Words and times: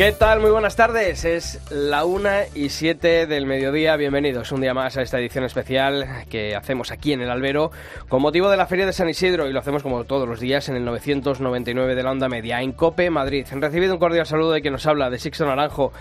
¿Qué 0.00 0.12
tal? 0.12 0.40
Muy 0.40 0.50
buenas 0.50 0.76
tardes. 0.76 1.26
Es 1.26 1.60
la 1.70 2.06
una 2.06 2.44
y 2.54 2.70
siete 2.70 3.26
del 3.26 3.44
mediodía. 3.44 3.96
Bienvenidos 3.96 4.50
un 4.50 4.62
día 4.62 4.72
más 4.72 4.96
a 4.96 5.02
esta 5.02 5.18
edición 5.18 5.44
especial 5.44 6.24
que 6.30 6.56
hacemos 6.56 6.90
aquí 6.90 7.12
en 7.12 7.20
el 7.20 7.28
Albero 7.28 7.70
con 8.08 8.22
motivo 8.22 8.48
de 8.48 8.56
la 8.56 8.64
Feria 8.64 8.86
de 8.86 8.94
San 8.94 9.10
Isidro 9.10 9.46
y 9.46 9.52
lo 9.52 9.58
hacemos 9.58 9.82
como 9.82 10.04
todos 10.04 10.26
los 10.26 10.40
días 10.40 10.70
en 10.70 10.76
el 10.76 10.86
999 10.86 11.94
de 11.94 12.02
la 12.02 12.12
Onda 12.12 12.30
Media 12.30 12.62
en 12.62 12.72
Cope, 12.72 13.10
Madrid. 13.10 13.46
Han 13.52 13.60
recibido 13.60 13.92
un 13.92 14.00
cordial 14.00 14.24
saludo 14.24 14.52
de 14.52 14.62
quien 14.62 14.72
nos 14.72 14.86
habla, 14.86 15.10
de 15.10 15.18
Sixto 15.18 15.44
Naranjo. 15.44 15.92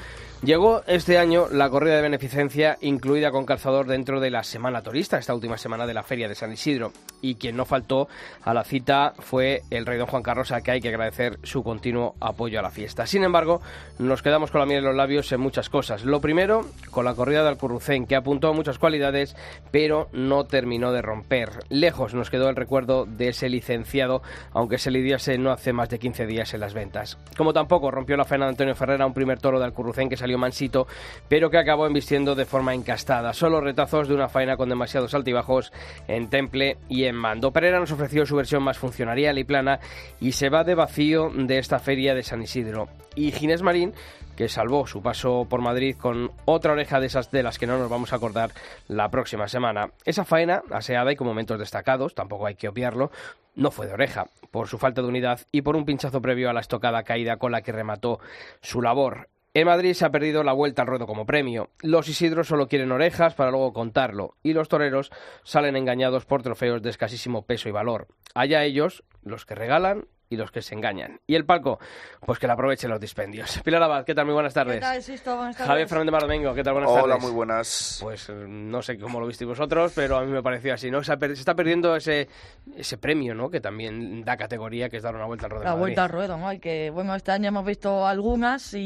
Llegó 0.41 0.83
este 0.87 1.17
año 1.17 1.47
la 1.51 1.69
corrida 1.69 1.97
de 1.97 2.01
beneficencia 2.01 2.77
incluida 2.79 3.29
con 3.29 3.45
calzador 3.45 3.87
dentro 3.87 4.21
de 4.21 4.31
la 4.31 4.45
Semana 4.45 4.81
Turista, 4.81 5.17
esta 5.17 5.35
última 5.35 5.57
semana 5.57 5.85
de 5.85 5.93
la 5.93 6.01
Feria 6.01 6.29
de 6.29 6.35
San 6.35 6.53
Isidro. 6.53 6.93
Y 7.21 7.35
quien 7.35 7.57
no 7.57 7.65
faltó 7.65 8.07
a 8.45 8.53
la 8.53 8.63
cita 8.63 9.13
fue 9.19 9.63
el 9.69 9.85
rey 9.85 9.97
don 9.97 10.07
Juan 10.07 10.23
Carlos, 10.23 10.53
a 10.53 10.61
que 10.61 10.71
hay 10.71 10.79
que 10.79 10.87
agradecer 10.87 11.39
su 11.43 11.61
continuo 11.61 12.15
apoyo 12.21 12.57
a 12.57 12.61
la 12.61 12.71
fiesta. 12.71 13.05
Sin 13.05 13.25
embargo, 13.25 13.61
nos 13.97 14.21
quedamos 14.21 14.49
con 14.49 14.59
la 14.59 14.65
miel 14.65 14.79
en 14.79 14.85
los 14.85 14.95
labios 14.95 15.29
en 15.33 15.41
muchas 15.41 15.67
cosas. 15.67 16.05
Lo 16.05 16.21
primero, 16.21 16.65
con 16.89 17.03
la 17.03 17.15
corrida 17.15 17.39
del 17.39 17.49
Alcurrucén, 17.49 18.07
que 18.07 18.15
apuntó 18.15 18.53
muchas 18.53 18.79
cualidades, 18.79 19.35
pero 19.71 20.07
no 20.13 20.45
terminó 20.45 20.93
de 20.93 21.01
romper. 21.01 21.49
Lejos 21.67 22.13
nos 22.13 22.29
quedó 22.29 22.47
el 22.47 22.55
recuerdo 22.55 23.05
de 23.05 23.27
ese 23.27 23.49
licenciado, 23.49 24.21
aunque 24.53 24.77
se 24.77 24.89
lidiase 24.89 25.37
no 25.37 25.51
hace 25.51 25.73
más 25.73 25.89
de 25.89 25.99
15 25.99 26.25
días 26.25 26.53
en 26.53 26.61
las 26.61 26.73
ventas. 26.73 27.17
Como 27.35 27.51
tampoco 27.51 27.91
rompió 27.91 28.15
la 28.15 28.23
faena 28.23 28.45
de 28.45 28.51
Antonio 28.51 28.73
Ferrera, 28.75 29.05
un 29.05 29.13
primer 29.13 29.41
toro 29.41 29.59
de 29.59 29.65
Alcurrucén 29.65 30.07
que 30.07 30.15
salió 30.15 30.28
mansito, 30.37 30.87
pero 31.27 31.49
que 31.49 31.57
acabó 31.57 31.87
embistiendo 31.87 32.35
de 32.35 32.45
forma 32.45 32.73
encastada. 32.73 33.33
Solo 33.33 33.61
retazos 33.61 34.07
de 34.07 34.15
una 34.15 34.29
faena 34.29 34.57
con 34.57 34.69
demasiados 34.69 35.13
altibajos 35.13 35.71
en 36.07 36.29
Temple 36.29 36.77
y 36.87 37.05
en 37.05 37.15
Mando. 37.15 37.51
Pereira 37.51 37.79
nos 37.79 37.91
ofreció 37.91 38.25
su 38.25 38.35
versión 38.35 38.63
más 38.63 38.77
funcionarial 38.77 39.37
y 39.37 39.43
plana 39.43 39.79
y 40.19 40.33
se 40.33 40.49
va 40.49 40.63
de 40.63 40.75
vacío 40.75 41.31
de 41.33 41.57
esta 41.57 41.79
feria 41.79 42.13
de 42.13 42.23
San 42.23 42.41
Isidro. 42.41 42.89
Y 43.15 43.31
Ginés 43.31 43.61
Marín 43.61 43.93
que 44.39 44.47
salvó 44.47 44.87
su 44.87 45.01
paso 45.01 45.45
por 45.49 45.59
Madrid 45.59 45.97
con 45.97 46.31
otra 46.45 46.71
oreja 46.71 47.01
de 47.01 47.07
esas 47.07 47.29
de 47.29 47.43
las 47.43 47.59
que 47.59 47.67
no 47.67 47.77
nos 47.77 47.89
vamos 47.89 48.13
a 48.13 48.15
acordar 48.15 48.51
la 48.87 49.09
próxima 49.09 49.49
semana. 49.49 49.91
Esa 50.05 50.23
faena, 50.23 50.63
aseada 50.71 51.11
y 51.11 51.17
con 51.17 51.27
momentos 51.27 51.59
destacados, 51.59 52.15
tampoco 52.15 52.45
hay 52.45 52.55
que 52.55 52.69
obviarlo, 52.69 53.11
no 53.55 53.69
fue 53.69 53.87
de 53.87 53.95
oreja, 53.95 54.27
por 54.49 54.69
su 54.69 54.77
falta 54.77 55.01
de 55.01 55.09
unidad 55.09 55.41
y 55.51 55.61
por 55.61 55.75
un 55.75 55.83
pinchazo 55.83 56.21
previo 56.21 56.49
a 56.49 56.53
la 56.53 56.61
estocada 56.61 57.03
caída 57.03 57.35
con 57.35 57.51
la 57.51 57.63
que 57.63 57.73
remató 57.73 58.21
su 58.61 58.81
labor. 58.81 59.27
En 59.59 59.65
Madrid 59.65 59.91
se 59.91 60.05
ha 60.05 60.09
perdido 60.09 60.41
la 60.41 60.53
vuelta 60.53 60.83
al 60.83 60.87
ruedo 60.87 61.05
como 61.05 61.25
premio. 61.25 61.71
Los 61.81 62.07
Isidros 62.07 62.47
solo 62.47 62.69
quieren 62.69 62.93
orejas 62.93 63.35
para 63.35 63.51
luego 63.51 63.73
contarlo, 63.73 64.37
y 64.41 64.53
los 64.53 64.69
toreros 64.69 65.11
salen 65.43 65.75
engañados 65.75 66.25
por 66.25 66.41
trofeos 66.41 66.81
de 66.81 66.89
escasísimo 66.89 67.45
peso 67.45 67.67
y 67.67 67.73
valor. 67.73 68.07
Allá 68.33 68.63
ellos, 68.63 69.03
los 69.21 69.45
que 69.45 69.55
regalan 69.55 70.05
y 70.31 70.37
los 70.37 70.51
que 70.51 70.61
se 70.61 70.75
engañan. 70.75 71.19
Y 71.25 71.33
el 71.35 71.43
palco, 71.45 71.79
pues 72.25 72.37
que 72.37 72.45
le 72.45 72.53
aprovechen 72.53 72.89
los 72.89 72.99
dispendios. 72.99 73.59
Pilar 73.63 73.81
Abad, 73.81 74.05
¿qué 74.05 74.13
tal? 74.13 74.25
Muy 74.25 74.33
buenas 74.35 74.53
tardes. 74.53 74.75
¿Qué 74.75 74.81
tal, 74.81 75.01
Sisto? 75.01 75.35
Buenas 75.35 75.55
tardes. 75.57 75.67
Javier 75.69 75.87
Fernández 75.87 76.11
Mardomingo, 76.11 76.53
¿qué 76.53 76.63
tal? 76.63 76.73
Buenas 76.73 76.91
Hola, 76.91 77.01
tardes. 77.15 77.23
muy 77.23 77.31
buenas. 77.31 77.97
Pues 78.01 78.29
eh, 78.29 78.33
no 78.47 78.81
sé 78.83 78.99
cómo 78.99 79.19
lo 79.19 79.25
visteis 79.25 79.47
vosotros, 79.47 79.91
pero 79.95 80.17
a 80.17 80.23
mí 80.25 80.31
me 80.31 80.43
pareció 80.43 80.73
así, 80.73 80.91
¿no? 80.91 81.03
Se, 81.03 81.13
ha 81.13 81.17
per- 81.17 81.35
se 81.35 81.39
está 81.41 81.55
perdiendo 81.55 81.95
ese, 81.95 82.27
ese 82.75 82.97
premio, 82.99 83.33
¿no? 83.33 83.49
Que 83.49 83.59
también 83.59 84.23
da 84.23 84.37
categoría, 84.37 84.87
que 84.89 84.97
es 84.97 85.03
dar 85.03 85.15
una 85.15 85.25
vuelta 85.25 85.47
al 85.47 85.51
ruedo. 85.51 85.63
La 85.63 85.73
vuelta 85.73 86.03
al 86.03 86.09
ruedo, 86.09 86.37
¿no? 86.37 86.53
Y 86.53 86.59
que, 86.59 86.91
bueno, 86.91 87.15
este 87.15 87.31
año 87.31 87.47
hemos 87.47 87.65
visto 87.65 88.05
algunas 88.05 88.73
y, 88.75 88.79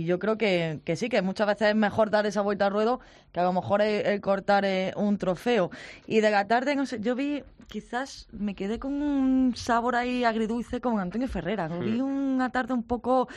y 0.00 0.04
yo 0.06 0.18
creo 0.18 0.38
que, 0.38 0.80
que 0.84 0.96
sí, 0.96 1.10
que 1.10 1.20
muchas 1.20 1.46
veces 1.48 1.68
es 1.68 1.76
mejor 1.76 2.08
dar 2.10 2.24
esa 2.24 2.40
vuelta 2.40 2.66
al 2.66 2.72
ruedo 2.72 3.00
que 3.32 3.40
a 3.40 3.42
lo 3.42 3.52
mejor 3.52 3.82
el, 3.82 4.06
el 4.06 4.20
cortar 4.22 4.64
eh, 4.64 4.92
un 4.96 5.18
trofeo. 5.18 5.70
Y 6.06 6.20
de 6.20 6.30
la 6.30 6.46
tarde, 6.46 6.74
no 6.76 6.86
sé, 6.86 6.98
yo 7.00 7.14
vi, 7.14 7.42
quizás 7.66 8.26
me 8.32 8.54
quedé 8.54 8.78
con 8.78 9.02
un 9.02 9.54
sabor 9.54 9.94
ahí 9.96 10.24
agridulce 10.24 10.77
con 10.80 10.98
Antonio 10.98 11.28
Ferrera. 11.28 11.68
Vi 11.68 12.00
una 12.00 12.50
tarde 12.50 12.74
un 12.74 12.82
poco 12.82 13.28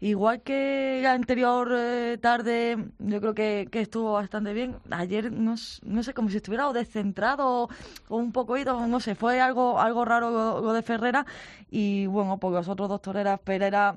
igual 0.00 0.42
que 0.42 1.00
la 1.02 1.12
anterior 1.12 1.70
eh, 1.72 2.18
tarde, 2.20 2.76
yo 2.98 3.20
creo 3.20 3.34
que, 3.34 3.68
que 3.70 3.80
estuvo 3.80 4.12
bastante 4.12 4.52
bien. 4.52 4.76
Ayer, 4.90 5.30
no, 5.32 5.54
no 5.82 6.02
sé, 6.02 6.14
como 6.14 6.30
si 6.30 6.36
estuviera 6.38 6.68
o 6.68 6.72
descentrado 6.72 7.68
o 8.08 8.16
un 8.16 8.32
poco 8.32 8.56
ido, 8.56 8.86
no 8.86 9.00
sé, 9.00 9.14
fue 9.14 9.40
algo, 9.40 9.80
algo 9.80 10.04
raro 10.04 10.30
lo, 10.30 10.60
lo 10.60 10.72
de 10.72 10.82
Ferrera. 10.82 11.26
Y 11.70 12.06
bueno, 12.06 12.38
pues 12.38 12.54
los 12.54 12.68
otros 12.68 12.88
dos 12.88 13.02
toreras, 13.02 13.40
Pereira, 13.40 13.96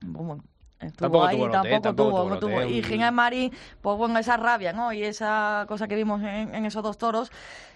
pues 0.00 0.26
bueno, 0.26 0.44
estuvo 0.82 1.10
Tampoco 1.10 1.24
ahí, 1.24 1.36
tuvo 1.36 1.48
lote, 1.48 1.80
tampoco, 1.80 2.18
Tampoco 2.18 2.38
tuvo. 2.38 2.62
Y 2.62 2.82
Ginés 2.82 3.12
Marín, 3.12 3.52
pues 3.80 3.96
bueno, 3.96 4.18
esa 4.18 4.36
rabia, 4.36 4.72
¿no? 4.72 4.92
Y 4.92 5.02
esa 5.02 5.64
cosa 5.68 5.88
que 5.88 5.96
vimos 5.96 6.20
en, 6.22 6.54
en 6.54 6.64
esos 6.64 6.82
dos 6.82 6.98
toros. 6.98 7.30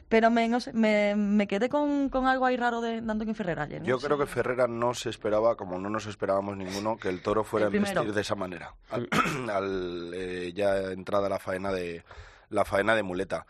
Pero 0.09 0.31
me, 0.31 0.47
no 0.47 0.61
sé, 0.61 0.72
me, 0.72 1.17
me 1.17 1.49
quedé 1.49 1.69
con, 1.69 2.11
con 2.11 2.27
algo 2.27 2.47
ahí 2.47 2.56
raro 2.56 2.81
de, 2.81 3.00
de 3.00 3.11
Antonio 3.11 3.34
Ferrera 3.34 3.65
ayer. 3.65 3.81
¿no? 3.81 3.89
Yo 3.89 3.99
creo 3.99 4.17
que 4.17 4.27
Ferrera 4.27 4.69
no 4.69 4.94
se 4.94 5.11
esperaba, 5.11 5.56
como 5.56 5.78
no 5.78 5.91
nos 5.91 6.06
esperábamos 6.06 6.56
ninguno, 6.56 6.97
que 6.97 7.09
el 7.09 7.22
toro 7.22 7.43
fuera 7.43 7.67
a 7.67 7.69
El 7.71 7.75
investir 7.75 8.12
de 8.12 8.21
esa 8.21 8.37
manera. 8.37 8.75
Al, 8.91 9.09
al, 9.50 10.12
eh, 10.15 10.53
ya 10.55 10.93
entrada 10.93 11.28
la 11.28 11.41
faena 11.41 11.73
de 11.73 12.05
la 12.50 12.65
faena 12.65 12.94
de 12.94 13.03
muleta. 13.03 13.47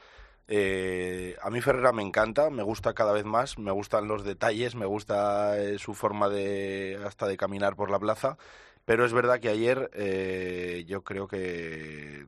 Eh, 0.49 1.37
a 1.43 1.51
mí 1.51 1.61
Ferrera 1.61 1.93
me 1.93 2.03
encanta, 2.03 2.51
me 2.51 2.63
gusta 2.63 2.95
cada 2.95 3.13
vez 3.13 3.25
más, 3.25 3.59
me 3.59 3.73
gustan 3.73 4.07
los 4.07 4.25
detalles, 4.25 4.77
me 4.77 4.87
gusta 4.87 5.59
eh, 5.59 5.79
su 5.79 5.93
forma 5.95 6.29
de 6.29 7.01
hasta 7.05 7.27
de 7.27 7.37
caminar 7.37 7.75
por 7.75 7.91
la 7.91 7.99
plaza, 7.99 8.39
pero 8.87 9.05
es 9.05 9.13
verdad 9.13 9.39
que 9.41 9.51
ayer 9.51 9.91
eh, 9.93 10.85
yo 10.87 11.05
creo 11.05 11.29
que 11.29 12.25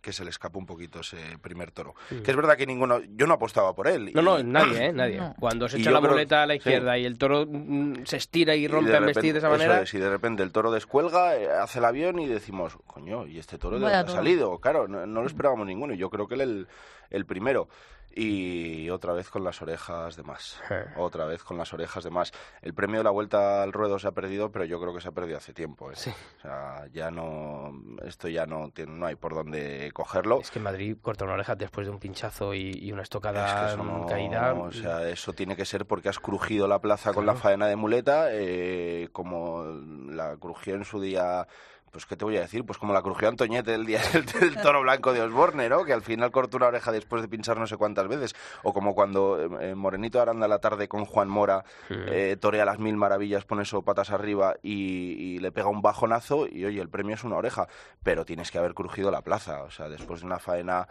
que 0.00 0.12
se 0.12 0.22
le 0.22 0.28
escapó 0.28 0.58
un 0.58 0.66
poquito 0.66 1.00
ese 1.00 1.16
primer 1.40 1.70
toro. 1.70 1.94
Que 2.22 2.30
es 2.30 2.36
verdad 2.36 2.58
que 2.58 2.66
ninguno, 2.66 3.00
yo 3.16 3.26
no 3.26 3.32
apostaba 3.32 3.74
por 3.74 3.88
él. 3.88 4.12
No, 4.12 4.20
y- 4.38 4.42
no, 4.42 4.42
nadie, 4.42 4.88
¿eh? 4.88 4.92
Nadie. 4.92 5.16
No. 5.16 5.34
Cuando 5.40 5.66
se 5.66 5.78
echa 5.78 5.90
la 5.90 6.02
muleta 6.02 6.42
a 6.42 6.46
la 6.46 6.52
sí. 6.52 6.58
izquierda 6.58 6.98
y 6.98 7.06
el 7.06 7.16
toro 7.16 7.46
mm, 7.48 8.04
se 8.04 8.18
estira 8.18 8.54
y 8.54 8.64
Y 8.64 8.68
rompe 8.68 8.90
de 8.90 8.98
a 8.98 9.00
vestir 9.00 9.32
de 9.32 9.38
esa 9.38 9.48
manera... 9.48 9.76
Eso 9.76 9.82
es, 9.84 9.94
y 9.94 9.98
de 9.98 10.10
repente 10.10 10.42
el 10.42 10.52
toro 10.52 10.70
descuelga, 10.70 11.36
eh, 11.38 11.48
hace 11.50 11.78
el 11.78 11.86
avión 11.86 12.18
y 12.18 12.26
decimos, 12.26 12.76
coño, 12.86 13.26
¿y 13.26 13.38
este 13.38 13.56
toro 13.56 13.76
de 13.76 13.80
dónde 13.80 13.96
ha 13.96 14.06
salido? 14.06 14.58
Claro, 14.58 14.86
no, 14.88 15.06
no 15.06 15.22
lo 15.22 15.26
esperábamos 15.26 15.66
ninguno. 15.66 15.94
y 15.94 15.96
Yo 15.96 16.10
creo 16.10 16.28
que 16.28 16.34
él 16.34 16.42
el, 16.42 16.68
el 17.08 17.24
primero. 17.24 17.70
Y 18.16 18.88
otra 18.90 19.12
vez 19.12 19.28
con 19.28 19.42
las 19.42 19.60
orejas 19.60 20.14
de 20.16 20.22
más. 20.22 20.60
Otra 20.96 21.24
vez 21.24 21.42
con 21.42 21.58
las 21.58 21.72
orejas 21.72 22.04
de 22.04 22.10
más. 22.10 22.32
El 22.62 22.72
premio 22.74 22.98
de 22.98 23.04
la 23.04 23.10
vuelta 23.10 23.62
al 23.62 23.72
ruedo 23.72 23.98
se 23.98 24.06
ha 24.06 24.12
perdido, 24.12 24.52
pero 24.52 24.64
yo 24.64 24.80
creo 24.80 24.94
que 24.94 25.00
se 25.00 25.08
ha 25.08 25.12
perdido 25.12 25.38
hace 25.38 25.52
tiempo. 25.52 25.90
¿eh? 25.90 25.96
Sí. 25.96 26.10
O 26.38 26.40
sea, 26.42 26.86
ya 26.92 27.10
no. 27.10 27.72
Esto 28.04 28.28
ya 28.28 28.46
no, 28.46 28.70
tiene, 28.70 28.92
no 28.92 29.06
hay 29.06 29.16
por 29.16 29.34
dónde 29.34 29.90
cogerlo. 29.92 30.40
Es 30.40 30.50
que 30.50 30.60
Madrid 30.60 30.96
corta 31.02 31.24
una 31.24 31.34
oreja 31.34 31.56
después 31.56 31.86
de 31.86 31.92
un 31.92 31.98
pinchazo 31.98 32.54
y, 32.54 32.70
y 32.80 32.92
una 32.92 33.02
Es 33.02 33.08
que 33.08 33.14
estocada 33.14 33.76
no- 33.76 34.06
caída. 34.06 34.54
O 34.54 34.70
sea, 34.70 35.08
eso 35.08 35.32
tiene 35.32 35.56
que 35.56 35.64
ser 35.64 35.86
porque 35.86 36.08
has 36.08 36.20
crujido 36.20 36.68
la 36.68 36.80
plaza 36.80 37.12
con 37.12 37.26
la 37.26 37.34
faena 37.34 37.66
de 37.66 37.76
muleta, 37.76 38.28
eh, 38.30 39.08
como 39.12 39.64
la 40.08 40.36
crujió 40.36 40.74
en 40.74 40.84
su 40.84 41.00
día. 41.00 41.46
Pues, 41.94 42.06
¿qué 42.06 42.16
te 42.16 42.24
voy 42.24 42.36
a 42.36 42.40
decir? 42.40 42.66
Pues 42.66 42.76
como 42.76 42.92
la 42.92 43.02
crujió 43.02 43.28
Antoñete 43.28 43.72
el 43.72 43.86
día 43.86 44.00
del, 44.12 44.26
del 44.26 44.56
toro 44.56 44.82
blanco 44.82 45.12
de 45.12 45.20
Osborne, 45.20 45.68
¿no? 45.68 45.84
Que 45.84 45.92
al 45.92 46.02
final 46.02 46.32
cortó 46.32 46.56
una 46.56 46.66
oreja 46.66 46.90
después 46.90 47.22
de 47.22 47.28
pinchar 47.28 47.56
no 47.56 47.68
sé 47.68 47.76
cuántas 47.76 48.08
veces. 48.08 48.34
O 48.64 48.74
como 48.74 48.96
cuando 48.96 49.60
eh, 49.60 49.76
Morenito 49.76 50.20
Aranda 50.20 50.48
la 50.48 50.58
tarde 50.58 50.88
con 50.88 51.04
Juan 51.04 51.28
Mora 51.28 51.64
eh, 51.88 52.36
torea 52.40 52.64
las 52.64 52.80
mil 52.80 52.96
maravillas, 52.96 53.44
pone 53.44 53.62
eso 53.62 53.82
patas 53.82 54.10
arriba 54.10 54.56
y, 54.60 54.72
y 54.72 55.38
le 55.38 55.52
pega 55.52 55.68
un 55.68 55.82
bajonazo 55.82 56.48
y, 56.48 56.64
oye, 56.64 56.80
el 56.80 56.88
premio 56.88 57.14
es 57.14 57.22
una 57.22 57.36
oreja. 57.36 57.68
Pero 58.02 58.24
tienes 58.24 58.50
que 58.50 58.58
haber 58.58 58.74
crujido 58.74 59.12
la 59.12 59.22
plaza. 59.22 59.62
O 59.62 59.70
sea, 59.70 59.88
después 59.88 60.18
de 60.18 60.26
una 60.26 60.40
faena 60.40 60.88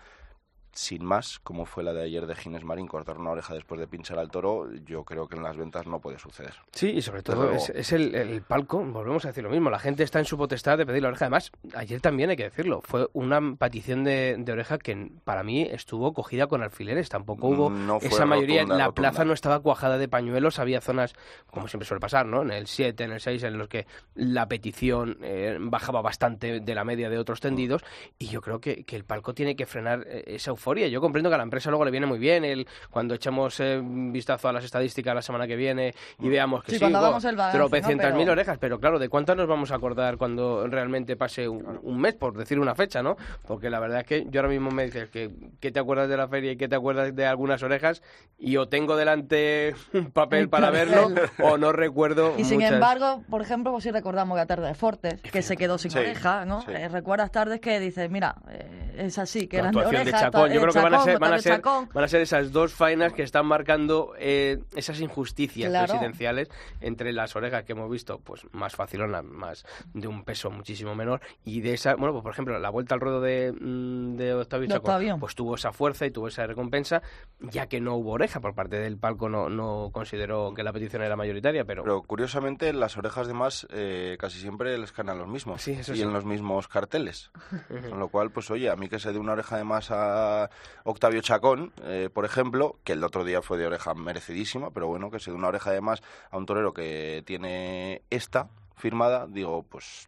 sin 0.73 1.05
más, 1.05 1.39
como 1.39 1.65
fue 1.65 1.83
la 1.83 1.93
de 1.93 2.03
ayer 2.03 2.25
de 2.25 2.35
Ginés 2.35 2.63
Marín, 2.63 2.87
cortar 2.87 3.17
una 3.17 3.29
oreja 3.29 3.53
después 3.53 3.79
de 3.79 3.87
pinchar 3.87 4.17
al 4.17 4.31
toro, 4.31 4.73
yo 4.85 5.03
creo 5.03 5.27
que 5.27 5.35
en 5.35 5.43
las 5.43 5.55
ventas 5.55 5.85
no 5.85 5.99
puede 5.99 6.17
suceder. 6.17 6.53
Sí, 6.71 6.89
y 6.89 7.01
sobre 7.01 7.21
todo 7.21 7.51
es, 7.51 7.69
es 7.69 7.91
el, 7.91 8.15
el, 8.15 8.41
palco, 8.41 8.83
volvemos 8.83 9.23
a 9.25 9.27
decir 9.27 9.43
lo 9.43 9.51
mismo, 9.51 9.69
la 9.69 9.77
gente 9.77 10.03
está 10.03 10.17
en 10.19 10.25
su 10.25 10.35
potestad 10.35 10.79
de 10.79 10.85
pedir 10.85 11.03
la 11.03 11.09
oreja. 11.09 11.25
Además, 11.25 11.51
ayer 11.75 12.01
también 12.01 12.31
hay 12.31 12.35
que 12.35 12.45
decirlo, 12.45 12.81
fue 12.83 13.07
una 13.13 13.55
petición 13.55 14.03
de, 14.03 14.35
de 14.39 14.51
oreja 14.51 14.79
que 14.79 15.11
para 15.23 15.43
mí 15.43 15.61
estuvo 15.61 16.13
cogida 16.13 16.47
con 16.47 16.63
alfileres, 16.63 17.07
tampoco 17.07 17.47
hubo 17.49 17.69
No 17.69 17.99
fue 17.99 18.09
esa 18.09 18.25
mayoría, 18.25 18.63
la 18.63 18.85
rotunda. 18.85 18.91
plaza 18.93 19.25
no 19.25 19.33
estaba 19.33 19.59
cuajada 19.59 19.99
de 19.99 20.07
pañuelos, 20.07 20.57
había 20.57 20.81
zonas, 20.81 21.13
como 21.51 21.67
siempre 21.67 21.87
suele 21.87 22.01
pasar, 22.01 22.25
¿no? 22.25 22.41
En 22.41 22.51
el 22.51 22.65
7, 22.65 23.03
en 23.03 23.11
el 23.11 23.19
6, 23.19 23.43
en 23.43 23.57
los 23.59 23.67
que 23.67 23.85
la 24.15 24.47
petición 24.47 25.19
eh, 25.21 25.55
bajaba 25.59 26.01
bastante 26.01 26.59
de 26.61 26.75
la 26.75 26.83
media 26.83 27.11
de 27.11 27.19
otros 27.19 27.39
tendidos, 27.39 27.83
y 28.17 28.27
yo 28.27 28.41
creo 28.41 28.59
que, 28.59 28.85
que 28.85 28.95
el 28.95 29.05
palco 29.05 29.35
tiene 29.35 29.55
que 29.55 29.67
frenar 29.67 30.03
eh, 30.07 30.23
esa 30.25 30.49
euforia. 30.49 30.62
Yo 30.63 31.01
comprendo 31.01 31.29
que 31.29 31.35
a 31.35 31.37
la 31.37 31.43
empresa 31.43 31.69
luego 31.69 31.85
le 31.85 31.91
viene 31.91 32.05
muy 32.05 32.19
bien 32.19 32.45
el 32.45 32.67
cuando 32.89 33.15
echemos 33.15 33.59
eh, 33.59 33.77
un 33.77 34.11
vistazo 34.11 34.47
a 34.49 34.53
las 34.53 34.63
estadísticas 34.63 35.13
la 35.13 35.21
semana 35.21 35.45
que 35.47 35.55
viene 35.55 35.93
y 36.19 36.29
veamos 36.29 36.63
que 36.63 36.71
Sí, 36.71 36.77
sí, 36.77 36.79
cuando 36.79 36.99
hubo 36.99 37.05
hagamos 37.07 37.25
el 37.25 37.35
balance, 37.35 37.57
¿no? 37.57 37.63
tropecientas 37.65 38.05
Pero- 38.07 38.17
mil 38.17 38.29
orejas, 38.29 38.57
pero 38.59 38.79
claro, 38.79 38.99
¿de 38.99 39.09
cuántas 39.09 39.35
nos 39.35 39.47
vamos 39.47 39.71
a 39.71 39.75
acordar 39.75 40.17
cuando 40.17 40.65
realmente 40.67 41.15
pase 41.15 41.47
un, 41.47 41.79
un 41.81 41.99
mes, 41.99 42.13
por 42.13 42.37
decir 42.37 42.59
una 42.59 42.75
fecha, 42.75 43.03
¿no? 43.03 43.17
Porque 43.47 43.69
la 43.69 43.79
verdad 43.79 43.99
es 44.01 44.05
que 44.07 44.25
yo 44.29 44.39
ahora 44.41 44.49
mismo 44.49 44.71
me 44.71 44.85
dices 44.85 45.09
que, 45.09 45.29
que 45.59 45.71
te 45.71 45.79
acuerdas 45.79 46.07
de 46.09 46.17
la 46.17 46.27
feria 46.27 46.51
y 46.53 46.57
que 46.57 46.67
te 46.67 46.75
acuerdas 46.75 47.15
de 47.15 47.25
algunas 47.25 47.61
orejas 47.63 48.01
y 48.37 48.57
o 48.57 48.67
tengo 48.67 48.95
delante 48.95 49.75
un 49.93 50.11
papel 50.11 50.49
para 50.49 50.69
verlo 50.69 51.09
o 51.41 51.57
no 51.57 51.71
recuerdo 51.73 52.35
Y 52.37 52.45
sin 52.45 52.61
embargo, 52.61 53.23
por 53.29 53.41
ejemplo, 53.41 53.71
pues 53.71 53.83
si 53.83 53.91
recordamos 53.91 54.37
la 54.37 54.45
tarde 54.45 54.67
de 54.67 54.73
Fortes, 54.75 55.21
que 55.21 55.41
se 55.41 55.57
quedó 55.57 55.77
sin 55.77 55.91
Sí, 55.91 55.99
oreja, 55.99 56.45
¿no? 56.45 56.61
sí. 56.61 56.71
Eh, 56.71 56.87
recuerdas 56.87 57.31
tardes 57.31 57.59
que 57.59 57.79
dices, 57.79 58.09
mira, 58.09 58.35
eh, 58.49 58.95
es 58.97 59.17
así, 59.19 59.47
que 59.47 59.57
la 59.57 59.63
eran 59.63 59.73
de 59.73 59.79
actuación 59.79 60.01
oreja, 60.01 60.17
de 60.17 60.23
Chacón. 60.23 60.41
Yo 60.53 60.61
creo 60.61 60.73
que 60.73 60.79
van 60.81 60.93
a 60.93 60.99
ser, 61.03 61.19
van 61.19 61.33
a 61.33 61.39
ser, 61.39 61.61
van 61.61 62.03
a 62.03 62.07
ser 62.07 62.21
esas 62.21 62.51
dos 62.51 62.73
faenas 62.73 63.13
que 63.13 63.23
están 63.23 63.45
marcando 63.45 64.13
eh, 64.17 64.59
esas 64.75 64.99
injusticias 65.01 65.69
Claro. 65.69 65.87
presidenciales 65.87 66.49
entre 66.81 67.13
las 67.13 67.35
orejas 67.35 67.63
que 67.63 67.71
hemos 67.73 67.89
visto, 67.89 68.19
pues 68.19 68.45
más 68.51 68.75
facilonas, 68.75 69.23
más 69.23 69.65
de 69.93 70.07
un 70.07 70.23
peso 70.23 70.49
muchísimo 70.51 70.95
menor, 70.95 71.21
y 71.43 71.61
de 71.61 71.73
esa, 71.73 71.95
bueno, 71.95 72.11
pues 72.13 72.23
por 72.23 72.31
ejemplo, 72.33 72.57
la 72.59 72.69
vuelta 72.69 72.95
al 72.95 73.01
ruedo 73.01 73.21
de, 73.21 73.51
mm, 73.51 74.15
de 74.15 74.33
Octavio 74.33 74.67
De 74.67 74.73
Chacón, 74.73 74.89
Octavio. 74.91 75.17
pues 75.19 75.35
tuvo 75.35 75.55
esa 75.55 75.71
fuerza 75.71 76.05
y 76.05 76.11
tuvo 76.11 76.27
esa 76.27 76.45
recompensa, 76.45 77.01
ya 77.39 77.67
que 77.67 77.79
no 77.81 77.95
hubo 77.95 78.11
oreja 78.11 78.39
por 78.39 78.53
parte 78.55 78.77
del 78.79 78.97
palco, 78.97 79.29
no, 79.29 79.49
no 79.49 79.89
consideró 79.91 80.53
que 80.53 80.63
la 80.63 80.71
petición 80.73 81.01
era 81.03 81.15
mayoritaria, 81.15 81.65
pero, 81.65 81.83
Pero 81.83 82.01
curiosamente, 82.03 82.71
las 82.73 82.97
orejas 82.97 83.27
de 83.27 83.33
más 83.33 83.67
eh, 83.71 84.17
casi 84.19 84.39
siempre 84.39 84.77
les 84.77 84.91
caen 84.91 85.09
a 85.09 85.15
los 85.15 85.27
mismos 85.27 85.61
Sí, 85.61 85.71
eso 85.71 85.93
y 85.93 85.97
sí. 85.97 86.01
en 86.03 86.13
los 86.13 86.25
mismos 86.25 86.67
carteles. 86.67 87.31
Con 87.89 87.99
lo 87.99 88.07
cual, 88.09 88.31
pues 88.31 88.49
oye, 88.51 88.69
a 88.69 88.75
mí 88.75 88.89
que 88.89 88.99
se 88.99 89.11
dé 89.11 89.19
una 89.19 89.33
oreja 89.33 89.57
de 89.57 89.63
más 89.63 89.89
a 89.91 90.42
Octavio 90.83 91.21
Chacón, 91.21 91.71
eh, 91.83 92.09
por 92.13 92.25
ejemplo, 92.25 92.77
que 92.83 92.93
el 92.93 93.03
otro 93.03 93.23
día 93.23 93.41
fue 93.41 93.57
de 93.57 93.67
oreja 93.67 93.93
merecidísima, 93.93 94.71
pero 94.71 94.87
bueno, 94.87 95.09
que 95.11 95.19
se 95.19 95.31
dé 95.31 95.37
una 95.37 95.47
oreja 95.47 95.71
de 95.71 95.81
más 95.81 96.01
a 96.31 96.37
un 96.37 96.45
torero 96.45 96.73
que 96.73 97.23
tiene 97.25 98.01
esta 98.09 98.49
firmada, 98.75 99.27
digo, 99.27 99.63
pues, 99.63 100.07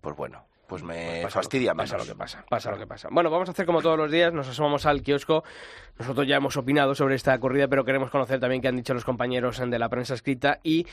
pues 0.00 0.16
bueno, 0.16 0.44
pues 0.66 0.82
me 0.82 1.22
pasa 1.22 1.38
lo- 1.38 1.42
fastidia 1.42 1.74
pasa 1.74 1.94
menos. 1.94 2.08
lo 2.08 2.14
que 2.14 2.18
pasa, 2.18 2.44
pasa 2.48 2.70
lo 2.70 2.78
que 2.78 2.86
pasa. 2.86 3.08
Bueno, 3.10 3.30
vamos 3.30 3.48
a 3.48 3.52
hacer 3.52 3.64
como 3.66 3.80
todos 3.80 3.96
los 3.96 4.10
días, 4.10 4.32
nos 4.34 4.48
asomamos 4.48 4.84
al 4.86 5.02
kiosco. 5.02 5.42
Nosotros 5.98 6.26
ya 6.28 6.36
hemos 6.36 6.56
opinado 6.58 6.94
sobre 6.94 7.14
esta 7.14 7.38
corrida, 7.40 7.68
pero 7.68 7.84
queremos 7.84 8.10
conocer 8.10 8.38
también 8.38 8.60
qué 8.60 8.68
han 8.68 8.76
dicho 8.76 8.92
los 8.92 9.04
compañeros 9.04 9.58
de 9.58 9.78
la 9.78 9.88
prensa 9.88 10.12
escrita 10.14 10.60
y 10.62 10.86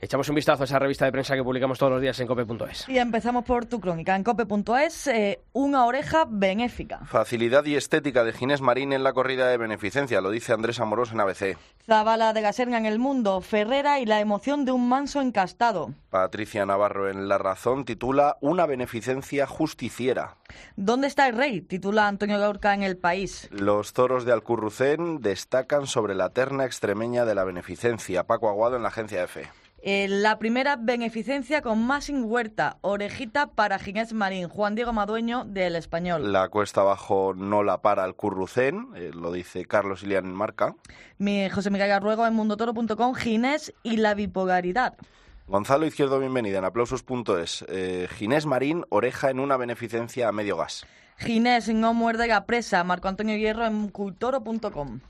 echamos 0.00 0.28
un 0.28 0.34
vistazo 0.34 0.62
a 0.62 0.66
esa 0.66 0.78
revista 0.78 1.04
de 1.04 1.12
prensa 1.12 1.34
que 1.34 1.42
publicamos 1.42 1.78
todos 1.78 1.92
los 1.92 2.00
días 2.00 2.18
en 2.20 2.26
cope.es. 2.26 2.88
Y 2.88 2.98
empezamos 2.98 3.44
por 3.44 3.66
tu 3.66 3.80
crónica 3.80 4.16
en 4.16 4.24
cope.es, 4.24 5.06
eh, 5.08 5.40
una 5.52 5.84
oreja 5.86 6.26
benéfica. 6.28 7.00
Facilidad 7.06 7.64
y 7.64 7.76
estética 7.76 8.24
de 8.24 8.32
Ginés 8.32 8.60
Marín 8.60 8.92
en 8.92 9.02
la 9.02 9.12
corrida 9.12 9.48
de 9.48 9.56
beneficencia, 9.56 10.20
lo 10.20 10.30
dice 10.30 10.52
Andrés 10.52 10.80
Amorós 10.80 11.12
en 11.12 11.20
ABC. 11.20 11.56
Zabala 11.86 12.32
de 12.32 12.40
Gaserga 12.40 12.78
en 12.78 12.86
el 12.86 12.98
mundo, 12.98 13.40
Ferrera 13.40 14.00
y 14.00 14.06
la 14.06 14.20
emoción 14.20 14.64
de 14.64 14.72
un 14.72 14.88
manso 14.88 15.20
encastado. 15.20 15.92
Patricia 16.10 16.64
Navarro 16.64 17.08
en 17.08 17.28
La 17.28 17.38
Razón 17.38 17.84
titula 17.84 18.36
Una 18.40 18.66
beneficencia 18.66 19.46
justiciera. 19.46 20.36
¿Dónde 20.76 21.06
está 21.06 21.28
el 21.28 21.36
rey? 21.36 21.60
Titula 21.60 22.06
Antonio 22.06 22.38
Gaurca 22.38 22.74
en 22.74 22.82
El 22.82 22.96
País. 22.96 23.48
Los 23.50 23.92
toros 23.92 24.24
de 24.24 24.32
Alcurrucén 24.32 25.20
destacan 25.20 25.86
sobre 25.86 26.14
la 26.14 26.30
terna 26.30 26.64
extremeña 26.64 27.24
de 27.24 27.34
la 27.34 27.44
beneficencia. 27.44 28.24
Paco 28.24 28.48
Aguado 28.48 28.76
en 28.76 28.82
la 28.82 28.88
agencia 28.88 29.22
EFE. 29.22 29.48
Eh, 29.82 30.08
la 30.08 30.38
primera 30.38 30.76
beneficencia 30.76 31.62
con 31.62 31.86
Massing 31.86 32.24
Huerta, 32.24 32.76
orejita 32.82 33.46
para 33.46 33.78
Ginés 33.78 34.12
Marín, 34.12 34.48
Juan 34.48 34.74
Diego 34.74 34.92
Madueño 34.92 35.44
del 35.44 35.74
Español. 35.74 36.32
La 36.32 36.50
cuesta 36.50 36.82
abajo 36.82 37.32
no 37.34 37.62
la 37.62 37.80
para 37.80 38.04
Alcurrucén, 38.04 38.88
eh, 38.94 39.10
lo 39.14 39.32
dice 39.32 39.64
Carlos 39.64 40.02
Ilián 40.02 40.26
en 40.26 40.34
marca. 40.34 40.76
Mi 41.16 41.48
José 41.48 41.70
Miguel 41.70 41.88
Garruego 41.88 42.26
en 42.26 42.34
mundotoro.com, 42.34 43.14
Ginés 43.14 43.72
y 43.82 43.96
la 43.96 44.12
bipolaridad. 44.12 44.96
Gonzalo 45.46 45.86
Izquierdo, 45.86 46.18
bienvenida 46.18 46.58
en 46.58 46.64
aplausos.es. 46.66 47.64
Eh, 47.68 48.06
Ginés 48.18 48.44
Marín, 48.44 48.84
oreja 48.90 49.30
en 49.30 49.40
una 49.40 49.56
beneficencia 49.56 50.28
a 50.28 50.32
medio 50.32 50.58
gas. 50.58 50.84
Ginés 51.16 51.72
no 51.72 51.94
muerde 51.94 52.26
la 52.26 52.44
presa, 52.44 52.84
Marco 52.84 53.08
Antonio 53.08 53.36
Hierro 53.36 53.64
en 53.66 53.88
cultoro.com. 53.88 55.00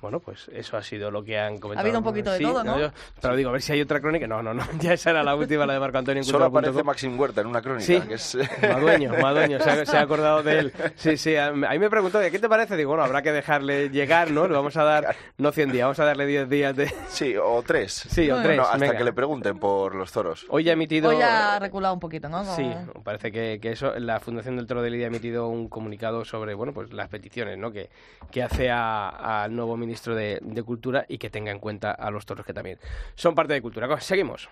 Bueno, 0.00 0.18
pues 0.20 0.48
eso 0.54 0.76
ha 0.78 0.82
sido 0.82 1.10
lo 1.10 1.22
que 1.22 1.38
han 1.38 1.58
comentado. 1.58 1.80
Ha 1.80 1.82
habido 1.86 1.98
un 1.98 2.04
poquito 2.04 2.30
de 2.30 2.38
Sí, 2.38 2.44
todo, 2.44 2.64
¿no? 2.64 2.78
yo- 2.80 2.90
pero 3.20 3.36
digo, 3.36 3.50
a 3.50 3.52
ver 3.52 3.60
si 3.60 3.72
hay 3.72 3.82
otra 3.82 4.00
crónica. 4.00 4.26
No, 4.26 4.42
no, 4.42 4.54
no. 4.54 4.62
Ya 4.80 4.94
esa 4.94 5.10
era 5.10 5.22
la 5.22 5.34
última, 5.34 5.66
la 5.66 5.74
de 5.74 5.80
Marco 5.80 5.98
Antonio 5.98 6.20
en 6.22 6.24
Solo 6.24 6.46
aparece 6.46 6.82
Maxim 6.82 7.18
Huerta 7.20 7.42
en 7.42 7.48
una 7.48 7.60
crónica. 7.60 7.84
Sí, 7.84 8.00
que 8.00 8.14
es... 8.14 8.38
Madueño, 8.62 9.12
Madueño, 9.20 9.58
se 9.60 9.68
ha, 9.70 9.84
se 9.84 9.96
ha 9.96 10.00
acordado 10.00 10.42
de 10.42 10.58
él. 10.58 10.72
Sí, 10.96 11.16
sí, 11.18 11.36
a, 11.36 11.52
mí 11.52 11.78
me 11.78 11.90
preguntó, 11.90 12.18
¿de 12.18 12.30
qué 12.30 12.38
te 12.38 12.48
parece? 12.48 12.76
Digo, 12.76 12.90
bueno, 12.90 13.04
habrá 13.04 13.20
que 13.20 13.32
dejarle 13.32 13.90
llegar, 13.90 14.30
¿no? 14.30 14.46
Le 14.48 14.54
vamos 14.54 14.76
a 14.78 14.84
dar, 14.84 15.14
no 15.36 15.52
100 15.52 15.72
días, 15.72 15.84
vamos 15.84 16.00
a 16.00 16.04
darle 16.06 16.24
10 16.26 16.48
días 16.48 16.74
de... 16.76 16.90
Sí, 17.08 17.34
o 17.36 17.62
tres. 17.62 17.92
Sí, 17.92 18.30
o 18.30 18.40
tres, 18.40 18.56
No, 18.56 18.62
hasta 18.62 18.78
venga. 18.78 18.96
que 18.96 19.04
le 19.04 19.12
pregunten 19.12 19.58
por 19.58 19.94
los 19.94 20.10
toros. 20.12 20.46
Hoy 20.48 20.64
ya 20.64 20.70
ha 20.70 20.74
emitido... 20.74 21.10
Hoy 21.10 21.20
ha 21.20 21.58
reculado 21.58 21.92
un 21.92 22.00
poquito, 22.00 22.28
¿no? 22.28 22.38
Como- 22.44 22.56
Sí, 22.56 22.70
parece 23.04 23.30
que, 23.30 23.58
que 23.60 23.72
eso, 23.72 23.92
la 23.98 24.18
Fundación 24.20 24.56
del 24.56 24.66
Toro 24.66 24.80
de 24.82 24.90
Lidia 24.90 25.06
ha 25.06 25.08
emitido 25.08 25.48
un 25.48 25.68
comunicado 25.68 26.24
sobre, 26.24 26.54
bueno, 26.54 26.72
pues 26.72 26.92
las 26.92 27.08
peticiones, 27.08 27.58
¿no? 27.58 27.70
Que, 27.70 27.90
que 28.30 28.42
hace 28.42 28.70
a- 28.70 29.42
al 29.44 29.54
nuevo 29.54 29.76
ministro 29.80 30.14
de, 30.14 30.38
de 30.42 30.62
Cultura 30.62 31.06
y 31.08 31.18
que 31.18 31.30
tenga 31.30 31.50
en 31.50 31.58
cuenta 31.58 31.90
a 31.90 32.10
los 32.10 32.26
toros 32.26 32.46
que 32.46 32.52
también 32.52 32.78
son 33.14 33.34
parte 33.34 33.54
de 33.54 33.62
Cultura. 33.62 34.00
Seguimos. 34.00 34.48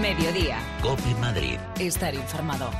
Mediodía. 0.00 0.58
Cope 0.82 1.14
Madrid. 1.20 1.58
Estar 1.80 2.14
informado. 2.14 2.70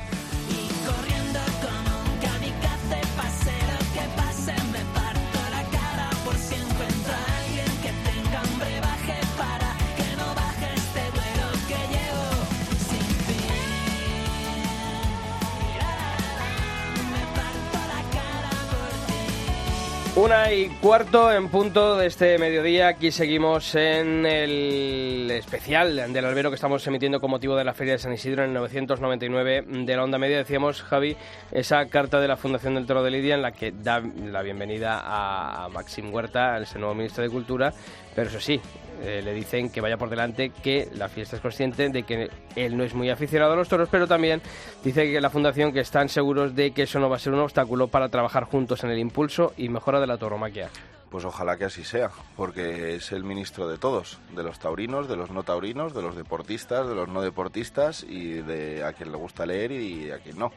Y 20.29 20.67
cuarto 20.79 21.33
en 21.33 21.49
punto 21.49 21.97
de 21.97 22.05
este 22.05 22.37
mediodía. 22.37 22.89
Aquí 22.89 23.09
seguimos 23.09 23.73
en 23.73 24.27
el 24.27 25.31
especial 25.31 26.13
del 26.13 26.23
albero 26.23 26.51
que 26.51 26.55
estamos 26.55 26.85
emitiendo 26.85 27.19
con 27.19 27.31
motivo 27.31 27.55
de 27.55 27.63
la 27.63 27.73
Feria 27.73 27.93
de 27.93 27.99
San 27.99 28.13
Isidro 28.13 28.43
en 28.43 28.49
el 28.49 28.53
999 28.53 29.65
de 29.67 29.95
la 29.95 30.03
Onda 30.03 30.19
Media. 30.19 30.37
Decíamos, 30.37 30.83
Javi, 30.83 31.17
esa 31.51 31.83
carta 31.87 32.19
de 32.19 32.27
la 32.27 32.37
Fundación 32.37 32.75
del 32.75 32.85
Toro 32.85 33.01
de 33.01 33.09
Lidia 33.09 33.33
en 33.33 33.41
la 33.41 33.53
que 33.53 33.71
da 33.71 34.01
la 34.01 34.43
bienvenida 34.43 35.01
a, 35.03 35.67
Maxim 35.69 36.13
Huerta, 36.13 36.59
ese 36.59 36.77
nuevo 36.77 36.93
ministro 36.93 37.23
de 37.23 37.31
Cultura. 37.31 37.73
Pero 38.13 38.29
eso 38.29 38.39
sí, 38.39 38.61
eh, 39.01 39.21
le 39.23 39.33
dicen 39.33 39.69
que 39.69 39.81
vaya 39.81 39.97
por 39.97 40.09
delante, 40.09 40.49
que 40.49 40.89
la 40.95 41.09
fiesta 41.09 41.35
es 41.35 41.41
consciente 41.41 41.89
de 41.89 42.03
que 42.03 42.29
él 42.55 42.77
no 42.77 42.83
es 42.83 42.93
muy 42.93 43.09
aficionado 43.09 43.53
a 43.53 43.55
los 43.55 43.69
toros, 43.69 43.89
pero 43.91 44.07
también 44.07 44.41
dice 44.83 45.11
que 45.11 45.21
la 45.21 45.29
Fundación 45.29 45.71
que 45.71 45.79
están 45.79 46.09
seguros 46.09 46.55
de 46.55 46.71
que 46.71 46.83
eso 46.83 46.99
no 46.99 47.09
va 47.09 47.15
a 47.15 47.19
ser 47.19 47.33
un 47.33 47.39
obstáculo 47.39 47.87
para 47.87 48.09
trabajar 48.09 48.43
juntos 48.45 48.83
en 48.83 48.91
el 48.91 48.99
impulso 48.99 49.53
y 49.57 49.69
mejora 49.69 49.99
de 49.99 50.07
la 50.07 50.17
tauromaquia. 50.17 50.69
Pues 51.09 51.25
ojalá 51.25 51.57
que 51.57 51.65
así 51.65 51.83
sea, 51.83 52.11
porque 52.35 52.95
es 52.95 53.11
el 53.11 53.23
ministro 53.23 53.67
de 53.67 53.79
todos, 53.79 54.19
de 54.35 54.43
los 54.43 54.59
taurinos, 54.59 55.07
de 55.07 55.15
los 55.15 55.31
no 55.31 55.41
taurinos, 55.41 55.95
de 55.95 56.03
los 56.03 56.15
deportistas, 56.15 56.87
de 56.87 56.93
los 56.93 57.07
no 57.07 57.21
deportistas 57.21 58.03
y 58.03 58.33
de 58.33 58.83
a 58.83 58.93
quien 58.93 59.11
le 59.11 59.17
gusta 59.17 59.45
leer 59.45 59.71
y 59.71 60.11
a 60.11 60.19
quien 60.19 60.37
no. 60.37 60.51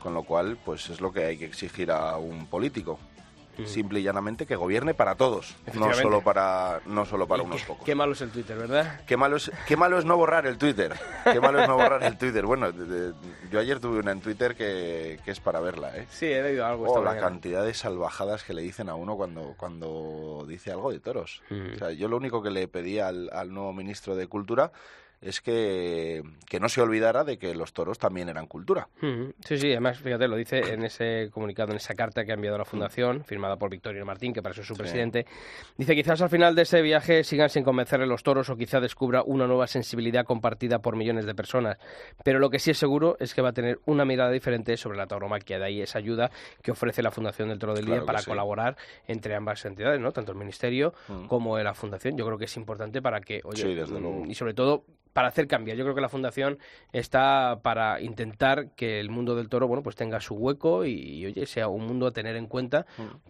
Con 0.00 0.14
lo 0.14 0.22
cual, 0.22 0.56
pues 0.64 0.88
es 0.88 1.00
lo 1.00 1.12
que 1.12 1.24
hay 1.24 1.36
que 1.36 1.44
exigir 1.44 1.90
a 1.90 2.16
un 2.16 2.46
político. 2.46 2.98
Simple 3.66 4.00
y 4.00 4.02
llanamente 4.04 4.46
que 4.46 4.54
gobierne 4.56 4.94
para 4.94 5.14
todos, 5.16 5.56
no 5.74 5.92
solo 5.94 6.20
para, 6.22 6.80
no 6.86 7.04
solo 7.04 7.26
para 7.26 7.42
unos 7.42 7.60
qué- 7.60 7.66
pocos. 7.66 7.84
Qué 7.84 7.94
malo 7.94 8.12
es 8.12 8.20
el 8.20 8.30
Twitter, 8.30 8.56
¿verdad? 8.56 9.00
Qué 9.06 9.16
malo, 9.16 9.36
es, 9.36 9.50
qué 9.66 9.76
malo 9.76 9.98
es 9.98 10.04
no 10.04 10.16
borrar 10.16 10.46
el 10.46 10.58
Twitter. 10.58 10.94
Qué 11.24 11.40
malo 11.40 11.60
es 11.60 11.68
no 11.68 11.74
borrar 11.76 12.02
el 12.04 12.16
Twitter. 12.16 12.46
Bueno, 12.46 12.70
de- 12.72 12.86
de- 12.86 13.14
yo 13.50 13.58
ayer 13.60 13.80
tuve 13.80 13.98
una 13.98 14.12
en 14.12 14.20
Twitter 14.20 14.54
que, 14.54 15.18
que 15.24 15.30
es 15.32 15.40
para 15.40 15.60
verla, 15.60 15.96
¿eh? 15.96 16.06
Sí, 16.10 16.26
he 16.26 16.42
leído 16.42 16.64
algo 16.66 16.84
Oh, 16.84 16.86
esta 16.88 17.00
la 17.00 17.06
mañana. 17.10 17.26
cantidad 17.28 17.64
de 17.64 17.74
salvajadas 17.74 18.44
que 18.44 18.54
le 18.54 18.62
dicen 18.62 18.88
a 18.88 18.94
uno 18.94 19.16
cuando, 19.16 19.54
cuando 19.56 20.44
dice 20.46 20.70
algo 20.70 20.92
de 20.92 21.00
toros. 21.00 21.42
Mm. 21.50 21.74
O 21.74 21.78
sea, 21.78 21.90
yo 21.92 22.08
lo 22.08 22.16
único 22.16 22.42
que 22.42 22.50
le 22.50 22.68
pedí 22.68 22.98
al, 23.00 23.28
al 23.32 23.52
nuevo 23.52 23.72
ministro 23.72 24.14
de 24.16 24.26
Cultura 24.28 24.70
es 25.20 25.40
que, 25.40 26.22
que 26.48 26.60
no 26.60 26.68
se 26.68 26.80
olvidara 26.80 27.24
de 27.24 27.38
que 27.38 27.54
los 27.54 27.72
toros 27.72 27.98
también 27.98 28.28
eran 28.28 28.46
cultura. 28.46 28.88
Sí, 29.44 29.58
sí, 29.58 29.72
además, 29.72 29.98
fíjate, 29.98 30.28
lo 30.28 30.36
dice 30.36 30.58
en 30.72 30.84
ese 30.84 31.28
comunicado, 31.32 31.70
en 31.72 31.76
esa 31.78 31.94
carta 31.94 32.24
que 32.24 32.30
ha 32.30 32.34
enviado 32.34 32.56
la 32.58 32.64
Fundación, 32.64 33.24
firmada 33.24 33.56
por 33.56 33.70
Victorio 33.70 34.04
Martín, 34.06 34.32
que 34.32 34.42
para 34.42 34.52
eso 34.52 34.60
es 34.62 34.66
su 34.68 34.74
Sí. 34.74 34.82
presidente. 34.82 35.26
Dice, 35.76 35.94
quizás 35.96 36.22
al 36.22 36.30
final 36.30 36.54
de 36.54 36.62
ese 36.62 36.82
viaje 36.82 37.24
sigan 37.24 37.48
sin 37.50 37.64
convencerle 37.64 38.06
los 38.06 38.22
toros 38.22 38.48
o 38.50 38.56
quizá 38.56 38.80
descubra 38.80 39.22
una 39.24 39.46
nueva 39.46 39.66
sensibilidad 39.66 40.24
compartida 40.24 40.78
por 40.78 40.94
millones 40.96 41.26
de 41.26 41.34
personas. 41.34 41.78
Pero 42.22 42.38
lo 42.38 42.48
que 42.50 42.58
sí 42.58 42.70
es 42.70 42.78
seguro 42.78 43.16
es 43.18 43.34
que 43.34 43.42
va 43.42 43.48
a 43.48 43.52
tener 43.52 43.80
una 43.86 44.04
mirada 44.04 44.30
diferente 44.30 44.76
sobre 44.76 44.98
la 44.98 45.06
tauromaquia. 45.06 45.58
De 45.58 45.64
ahí 45.64 45.80
esa 45.82 45.98
ayuda 45.98 46.30
que 46.62 46.70
ofrece 46.70 47.02
la 47.02 47.10
Fundación 47.10 47.48
del 47.48 47.58
Toro 47.58 47.74
del 47.74 47.84
Día 47.86 47.94
Claro 47.96 48.06
para 48.06 48.18
sí. 48.20 48.26
colaborar 48.30 48.76
entre 49.06 49.34
ambas 49.34 49.64
entidades, 49.64 50.00
¿no? 50.00 50.12
Tanto 50.12 50.32
el 50.32 50.38
Ministerio 50.38 50.94
Mm. 51.08 51.26
como 51.26 51.58
la 51.58 51.74
Fundación. 51.74 52.16
Yo 52.16 52.24
creo 52.24 52.38
que 52.38 52.44
es 52.44 52.56
importante 52.56 53.02
para 53.02 53.20
que, 53.20 53.40
oye, 53.44 53.62
Sí, 53.62 53.74
desde 53.74 53.98
mm, 53.98 54.02
luego. 54.02 54.24
y 54.26 54.34
sobre 54.34 54.54
todo 54.54 54.84
para 55.18 55.30
hacer 55.30 55.48
cambiar. 55.48 55.76
Yo 55.76 55.82
creo 55.82 55.96
que 55.96 56.00
la 56.00 56.08
fundación 56.08 56.60
está 56.92 57.58
para 57.60 58.00
intentar 58.00 58.70
que 58.76 59.00
el 59.00 59.10
mundo 59.10 59.34
del 59.34 59.48
toro, 59.48 59.66
bueno, 59.66 59.82
pues 59.82 59.96
tenga 59.96 60.20
su 60.20 60.36
hueco 60.36 60.84
y, 60.84 60.92
y, 60.92 61.26
oye, 61.26 61.44
sea 61.44 61.66
un 61.66 61.84
mundo 61.88 62.06
a 62.06 62.12
tener 62.12 62.36
en 62.36 62.46
cuenta 62.46 62.86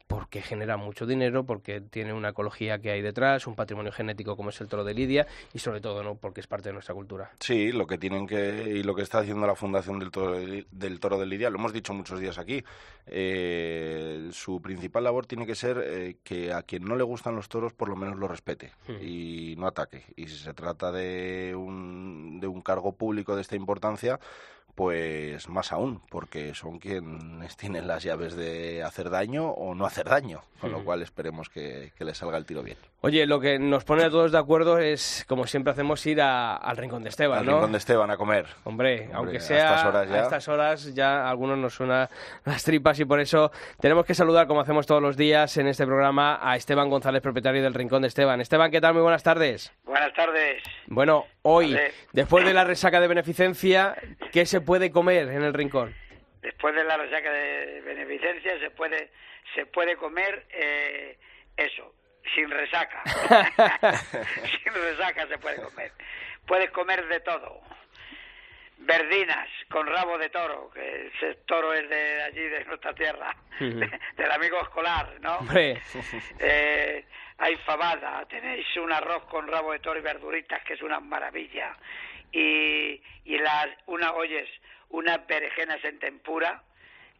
porque 0.07 0.43
genera 0.43 0.77
mucho 0.77 1.07
dinero, 1.07 1.47
porque 1.47 1.81
tiene 1.81 2.13
una 2.13 2.29
ecología 2.29 2.79
que 2.79 2.91
hay 2.91 3.01
detrás, 3.01 3.47
un 3.47 3.55
patrimonio 3.55 3.91
genético 3.91 4.37
como 4.37 4.51
es 4.51 4.61
el 4.61 4.69
toro 4.69 4.85
de 4.85 4.93
Lidia 4.93 5.27
y 5.55 5.61
sobre 5.61 5.81
todo, 5.81 6.03
¿no? 6.03 6.15
Porque 6.15 6.43
es 6.43 6.47
parte 6.47 6.69
de 6.69 6.75
nuestra 6.75 6.95
cultura. 6.95 7.31
Sí, 7.41 7.73
lo 7.73 7.87
que 7.87 7.97
tienen 7.97 8.27
que 8.27 8.65
y 8.69 8.83
lo 8.83 8.95
que 8.95 9.01
está 9.01 9.21
haciendo 9.21 9.47
la 9.47 9.55
Fundación 9.55 9.99
del 9.99 10.11
Toro 10.11 10.33
de, 10.33 10.67
del 10.71 11.01
Toro 11.01 11.19
de 11.19 11.25
Lidia, 11.25 11.49
lo 11.49 11.57
hemos 11.59 11.73
dicho 11.73 11.95
muchos 11.95 12.21
días 12.21 12.37
aquí. 12.37 12.63
eh, 13.07 14.29
su 14.33 14.61
principal 14.61 15.05
labor 15.05 15.25
tiene 15.25 15.47
que 15.47 15.55
ser 15.55 15.83
eh, 15.83 16.17
que 16.23 16.53
a 16.53 16.63
quien 16.65 16.85
no 16.85 16.97
le 16.97 17.05
gustan 17.05 17.35
los 17.35 17.49
toros 17.49 17.73
por 17.73 17.89
lo 17.89 17.97
menos 17.97 18.19
lo 18.19 18.29
respete 18.29 18.73
y 19.01 19.55
no 19.57 19.67
ataque. 19.67 20.05
Y 20.17 20.27
si 20.27 20.37
se 20.37 20.53
trata 20.53 20.93
de 20.93 21.55
un, 21.57 21.78
de 22.41 22.47
un 22.47 22.63
cargo 22.63 22.93
público 22.93 23.35
de 23.35 23.43
esta 23.43 23.57
importancia, 23.57 24.21
pues 24.79 25.49
más 25.49 25.73
aún, 25.73 26.01
porque 26.09 26.55
son 26.55 26.79
quienes 26.79 27.57
tienen 27.57 27.89
las 27.89 28.05
llaves 28.05 28.37
de 28.37 28.85
hacer 28.85 29.11
daño 29.11 29.49
o 29.51 29.75
no 29.75 29.85
hacer 29.85 30.07
daño, 30.09 30.41
con 30.61 30.71
lo 30.71 30.85
cual 30.85 31.03
esperemos 31.03 31.49
que, 31.49 31.91
que 31.99 32.05
les 32.05 32.17
salga 32.17 32.39
el 32.39 32.47
tiro 32.47 32.63
bien. 32.63 32.77
Oye, 33.01 33.27
lo 33.27 33.41
que 33.41 33.59
nos 33.59 33.83
pone 33.83 34.05
a 34.05 34.09
todos 34.11 34.31
de 34.31 34.39
acuerdo 34.39 34.79
es, 34.79 35.25
como 35.29 35.49
siempre 35.49 35.73
hacemos, 35.73 36.07
ir 36.07 36.21
a- 36.23 36.55
al 36.57 36.77
Rincón 36.77 37.03
de 37.03 37.09
Esteban, 37.09 37.41
Al 37.41 37.47
¿no? 37.47 37.53
rincón 37.55 37.73
de 37.73 37.79
Esteban 37.79 38.11
a 38.13 38.17
comer. 38.17 38.47
Hombre, 38.65 39.01
Hombre, 39.03 39.11
aunque 39.15 39.37
a 39.39 39.41
sea 39.41 39.65
estas 39.75 39.85
horas 39.87 40.09
ya. 40.09 40.15
a 40.15 40.23
estas 40.23 40.49
horas 40.49 40.95
ya 40.95 41.23
a 41.27 41.31
algunos 41.31 41.59
nos 41.59 41.75
suena 41.75 42.09
las 42.45 42.63
tripas 42.63 43.01
y 43.01 43.05
por 43.05 43.19
eso 43.19 43.51
tenemos 43.81 44.07
que 44.07 44.15
saludar, 44.15 44.47
como 44.47 44.61
hacemos 44.61 44.87
todos 44.87 45.03
los 45.03 45.17
días 45.17 45.57
en 45.57 45.67
este 45.67 45.87
programa, 45.87 46.39
a 46.41 46.55
Esteban 46.55 46.89
González, 46.89 47.21
propietario 47.21 47.65
del 47.65 47.75
Rincón 47.75 48.03
de 48.03 48.09
Esteban. 48.09 48.41
Esteban, 48.41 48.71
¿qué 48.71 48.81
tal? 48.81 48.95
Muy 48.95 49.03
buenas 49.03 49.25
tardes. 49.25 49.73
Buenas 49.85 50.13
tardes. 50.15 50.63
Bueno, 50.87 51.25
hoy, 51.43 51.75
Vale. 51.75 51.93
después 52.13 52.45
de 52.45 52.55
la 52.55 52.63
resaca 52.65 53.01
de 53.01 53.09
beneficencia, 53.09 53.97
¿qué 54.33 54.47
se 54.47 54.61
puede 54.69 54.93
comer 54.93 55.29
en 55.29 55.43
el 55.43 55.55
Rincón? 55.55 55.95
Después 56.43 56.75
de 56.75 56.85
la 56.85 56.99
resaca 56.99 57.33
de 57.33 57.81
beneficencia 57.81 58.59
se 58.61 58.71
puede 58.71 59.11
se 59.55 59.65
puede 59.65 59.97
comer 59.97 60.45
eh, 60.51 61.17
eso, 61.57 61.95
sin 62.35 62.51
resaca. 62.51 63.03
sin 64.63 64.75
resaca 64.75 65.27
se 65.27 65.39
puede 65.39 65.57
comer. 65.63 65.91
Puedes 66.47 66.71
comer 66.71 67.09
de 67.09 67.21
todo. 67.21 67.63
Verdinas 68.77 69.49
con 69.71 69.87
rabo 69.87 70.19
de 70.19 70.29
toro, 70.29 70.71
que 70.71 71.11
ese 71.15 71.35
toro 71.47 71.73
es 71.73 71.89
de 71.89 72.23
allí, 72.23 72.43
de 72.43 72.65
nuestra 72.67 72.95
tierra, 72.95 73.35
del 73.59 74.31
amigo 74.31 74.61
escolar, 74.61 75.15
¿no? 75.21 75.39
Eh, 75.51 77.05
hay 77.39 77.57
fabada, 77.57 78.25
tenéis 78.29 78.67
un 78.77 78.93
arroz 78.93 79.25
con 79.25 79.49
rabo 79.49 79.73
de 79.73 79.79
toro 79.79 79.99
y 79.99 80.03
verduritas 80.03 80.63
que 80.63 80.75
es 80.75 80.83
una 80.83 81.01
maravilla. 81.01 81.75
Y, 82.33 83.01
y 83.25 83.39
las, 83.39 83.67
una, 83.87 84.13
oyes, 84.13 84.49
unas 84.91 85.27
berenjenas 85.27 85.83
en 85.85 85.99
tempura, 85.99 86.63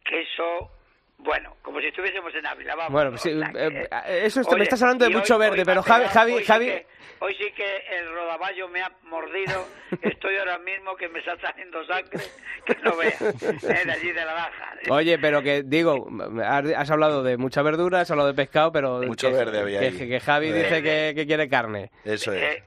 que 0.05 0.21
eso, 0.21 0.71
bueno, 1.17 1.55
como 1.61 1.79
si 1.81 1.87
estuviésemos 1.87 2.33
en 2.35 2.45
Ávila, 2.45 2.75
vamos. 2.75 2.91
Bueno, 2.93 3.09
pues 3.11 3.21
sí, 3.21 3.29
que- 3.29 3.67
eh, 3.67 3.89
eh, 4.07 4.21
eso 4.23 4.41
está- 4.41 4.55
me 4.55 4.63
estás 4.63 4.81
hablando 4.81 5.05
de 5.05 5.11
mucho 5.11 5.35
hoy- 5.35 5.39
verde, 5.41 5.59
hoy 5.59 5.65
pero 5.65 5.81
Javi- 5.83 6.05
Javi- 6.07 6.33
hoy 6.33 6.43
sí 6.43 6.51
Javi- 6.51 6.65
que- 6.65 6.87
hoy 7.19 7.35
sí 7.35 7.51
que 7.51 7.77
el 7.91 8.11
rodaballo 8.13 8.67
me 8.69 8.81
ha 8.81 8.91
mordido, 9.03 9.67
estoy 10.01 10.37
ahora 10.37 10.57
mismo 10.59 10.95
que 10.95 11.09
me 11.09 11.19
está 11.19 11.37
saliendo 11.41 11.83
sangre, 11.85 12.23
que 12.65 12.75
no 12.83 12.95
veas, 12.95 13.21
eh, 13.63 13.85
de 13.85 13.91
allí 13.91 14.11
de 14.11 14.25
la 14.25 14.33
baja. 14.33 14.75
Oye, 14.89 15.19
pero 15.19 15.41
que 15.43 15.63
digo, 15.63 16.07
has 16.43 16.89
hablado 16.91 17.21
de 17.23 17.37
mucha 17.37 17.61
verdura, 17.61 18.01
has 18.01 18.11
hablado 18.11 18.29
de 18.29 18.35
pescado, 18.35 18.71
pero 18.71 19.01
Mucho 19.01 19.29
que, 19.29 19.35
verde 19.35 19.59
había 19.59 19.79
que, 19.81 19.85
ahí. 19.87 19.97
que 20.09 20.19
Javi 20.19 20.51
Verde. 20.51 20.63
dice 20.63 20.83
que, 20.83 21.13
que 21.15 21.27
quiere 21.27 21.49
carne. 21.49 21.91
Eso 22.05 22.31
es. 22.33 22.41
Eh, 22.41 22.63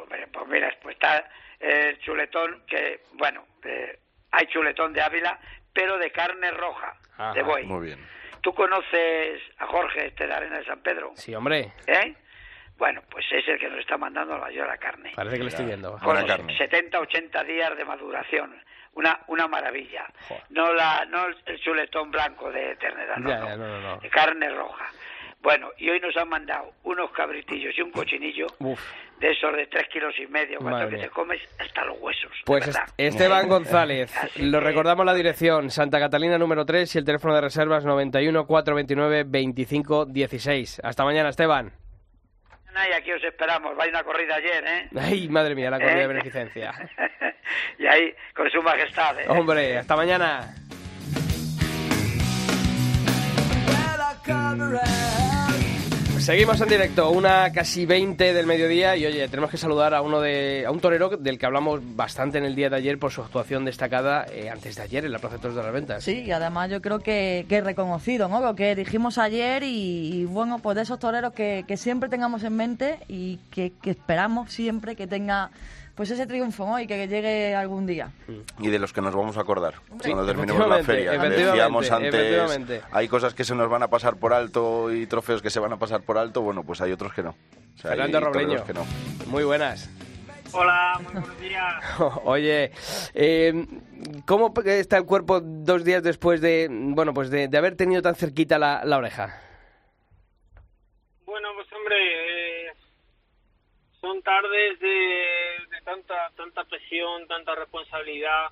hombre, 0.00 0.26
pues 0.32 0.46
mira, 0.48 0.74
pues 0.82 0.94
está 0.94 1.24
el 1.62 1.98
chuletón 2.00 2.62
que, 2.66 3.02
bueno, 3.14 3.46
eh, 3.64 3.98
hay 4.32 4.46
chuletón 4.46 4.92
de 4.92 5.00
Ávila, 5.02 5.38
pero 5.72 5.96
de 5.98 6.10
carne 6.10 6.50
roja, 6.50 6.94
Ajá, 7.14 7.32
de 7.32 7.42
buey. 7.42 7.64
Muy 7.66 7.86
bien. 7.86 8.06
¿Tú 8.40 8.52
conoces 8.54 9.40
a 9.58 9.66
Jorge, 9.66 10.06
este 10.08 10.26
de 10.26 10.34
Arena 10.34 10.58
de 10.58 10.64
San 10.64 10.80
Pedro? 10.82 11.12
Sí, 11.14 11.34
hombre, 11.34 11.72
¿Eh? 11.86 12.14
Bueno, 12.76 13.00
pues 13.08 13.24
es 13.30 13.46
el 13.46 13.58
que 13.60 13.68
nos 13.68 13.78
está 13.78 13.96
mandando 13.96 14.34
la 14.34 14.40
mayor 14.40 14.66
la 14.66 14.76
carne. 14.78 15.12
parece 15.14 15.36
que 15.36 15.42
lo 15.42 15.48
estoy 15.48 15.66
viendo. 15.66 15.96
Con 15.98 16.26
carne. 16.26 16.56
70, 16.58 16.98
80 16.98 17.44
días 17.44 17.76
de 17.76 17.84
maduración. 17.84 18.60
Una, 18.94 19.20
una 19.28 19.46
maravilla. 19.46 20.06
Joder. 20.28 20.42
No 20.50 20.72
la 20.72 21.04
no 21.08 21.26
el 21.46 21.60
chuletón 21.60 22.10
blanco 22.10 22.50
de 22.50 22.74
ternera, 22.76 23.16
no, 23.18 23.28
Ya, 23.30 23.38
no. 23.38 23.46
ya, 23.48 23.56
no, 23.56 23.66
no, 23.68 23.80
no. 23.80 23.96
De 23.98 24.10
carne 24.10 24.50
roja. 24.50 24.86
Bueno, 25.42 25.70
y 25.76 25.90
hoy 25.90 25.98
nos 26.00 26.16
han 26.16 26.28
mandado 26.28 26.72
unos 26.84 27.10
cabritillos 27.10 27.76
y 27.76 27.82
un 27.82 27.90
cochinillo 27.90 28.46
Uf. 28.60 28.80
de 29.18 29.32
esos 29.32 29.52
de 29.56 29.66
tres 29.66 29.88
kilos 29.88 30.14
y 30.18 30.26
medio, 30.28 30.58
cuando 30.60 30.88
que 30.88 30.98
te 30.98 31.08
comes 31.10 31.40
hasta 31.58 31.84
los 31.84 31.98
huesos. 32.00 32.30
Pues 32.46 32.68
est- 32.68 32.78
Esteban 32.96 33.48
González, 33.48 34.16
Así 34.16 34.42
lo 34.42 34.60
que- 34.60 34.64
recordamos 34.66 35.04
la 35.04 35.14
dirección, 35.14 35.70
Santa 35.70 35.98
Catalina 35.98 36.38
número 36.38 36.64
3 36.64 36.94
y 36.94 36.98
el 36.98 37.04
teléfono 37.04 37.34
de 37.34 37.40
reservas 37.40 37.84
91 37.84 38.46
429 38.46 39.24
25 39.26 40.06
16. 40.06 40.80
Hasta 40.84 41.04
mañana, 41.04 41.28
Esteban. 41.30 41.72
Y 42.88 42.92
aquí 42.94 43.12
os 43.12 43.22
esperamos. 43.22 43.76
Vaya 43.76 43.90
una 43.90 44.02
corrida 44.04 44.36
ayer, 44.36 44.64
¿eh? 44.66 44.88
Ay, 44.98 45.28
madre 45.28 45.54
mía, 45.54 45.70
la 45.70 45.78
comida 45.78 45.94
de 45.96 46.02
¿Eh? 46.04 46.06
beneficencia. 46.06 46.72
y 47.78 47.86
ahí, 47.86 48.14
con 48.34 48.48
su 48.50 48.62
majestad. 48.62 49.20
¿eh? 49.20 49.26
Hombre, 49.28 49.76
hasta 49.78 49.94
mañana. 49.94 50.54
Seguimos 56.22 56.60
en 56.60 56.68
directo, 56.68 57.10
una 57.10 57.50
casi 57.50 57.84
20 57.84 58.32
del 58.32 58.46
mediodía 58.46 58.94
y 58.94 59.04
oye, 59.04 59.26
tenemos 59.26 59.50
que 59.50 59.56
saludar 59.56 59.92
a 59.92 60.02
uno 60.02 60.20
de 60.20 60.64
a 60.64 60.70
un 60.70 60.78
torero 60.78 61.08
del 61.16 61.36
que 61.36 61.46
hablamos 61.46 61.80
bastante 61.96 62.38
en 62.38 62.44
el 62.44 62.54
día 62.54 62.70
de 62.70 62.76
ayer 62.76 62.96
por 62.96 63.10
su 63.10 63.22
actuación 63.22 63.64
destacada 63.64 64.24
eh, 64.30 64.48
antes 64.48 64.76
de 64.76 64.82
ayer 64.82 65.04
en 65.04 65.10
la 65.10 65.18
Plaza 65.18 65.36
de 65.36 65.42
Toros 65.42 65.56
de 65.56 65.64
las 65.64 65.72
Ventas. 65.72 66.04
Sí, 66.04 66.22
y 66.24 66.30
además 66.30 66.70
yo 66.70 66.80
creo 66.80 67.00
que, 67.00 67.44
que 67.48 67.60
reconocido, 67.60 68.28
¿no? 68.28 68.40
Lo 68.40 68.54
que 68.54 68.76
dijimos 68.76 69.18
ayer 69.18 69.64
y, 69.64 70.20
y, 70.20 70.24
bueno, 70.24 70.60
pues 70.60 70.76
de 70.76 70.82
esos 70.82 71.00
toreros 71.00 71.32
que, 71.32 71.64
que 71.66 71.76
siempre 71.76 72.08
tengamos 72.08 72.44
en 72.44 72.54
mente 72.54 73.00
y 73.08 73.38
que, 73.50 73.72
que 73.82 73.90
esperamos 73.90 74.52
siempre 74.52 74.94
que 74.94 75.08
tenga 75.08 75.50
pues 76.02 76.10
ese 76.10 76.26
triunfo, 76.26 76.66
¿no? 76.66 76.80
Y 76.80 76.88
que 76.88 77.06
llegue 77.06 77.54
algún 77.54 77.86
día. 77.86 78.10
Y 78.58 78.70
de 78.70 78.80
los 78.80 78.92
que 78.92 79.00
nos 79.00 79.14
vamos 79.14 79.36
a 79.36 79.42
acordar 79.42 79.74
cuando 79.86 80.26
terminemos 80.26 80.68
la 80.68 80.82
feria. 80.82 81.12
Decíamos 81.12 81.88
antes, 81.92 82.82
hay 82.90 83.06
cosas 83.06 83.34
que 83.34 83.44
se 83.44 83.54
nos 83.54 83.68
van 83.68 83.84
a 83.84 83.88
pasar 83.88 84.16
por 84.16 84.32
alto 84.32 84.92
y 84.92 85.06
trofeos 85.06 85.40
que 85.42 85.48
se 85.48 85.60
van 85.60 85.72
a 85.72 85.76
pasar 85.76 86.00
por 86.02 86.18
alto, 86.18 86.42
bueno, 86.42 86.64
pues 86.64 86.80
hay 86.80 86.90
otros 86.90 87.12
que 87.14 87.22
no. 87.22 87.30
O 87.30 87.78
sea, 87.78 87.92
hay 87.92 87.98
Fernando 87.98 88.18
Robleño. 88.18 88.48
toreros 88.48 88.66
que 88.66 88.74
no. 88.74 89.30
Muy 89.30 89.44
buenas. 89.44 89.88
Hola, 90.50 90.98
muy 91.04 91.12
buenos 91.12 91.40
días. 91.40 91.84
Oye, 92.24 92.72
eh, 93.14 93.64
¿cómo 94.26 94.52
está 94.64 94.96
el 94.96 95.04
cuerpo 95.04 95.40
dos 95.40 95.84
días 95.84 96.02
después 96.02 96.40
de, 96.40 96.66
bueno, 96.68 97.14
pues 97.14 97.30
de, 97.30 97.46
de 97.46 97.58
haber 97.58 97.76
tenido 97.76 98.02
tan 98.02 98.16
cerquita 98.16 98.58
la, 98.58 98.84
la 98.84 98.96
oreja? 98.98 99.40
Bueno, 101.24 101.50
pues 101.54 101.68
hombre, 101.72 101.96
eh, 102.66 102.72
son 104.00 104.20
tardes 104.22 104.80
de, 104.80 104.88
de 104.88 105.51
tanta 105.84 106.30
tanta 106.36 106.64
presión, 106.64 107.26
tanta 107.26 107.54
responsabilidad, 107.54 108.48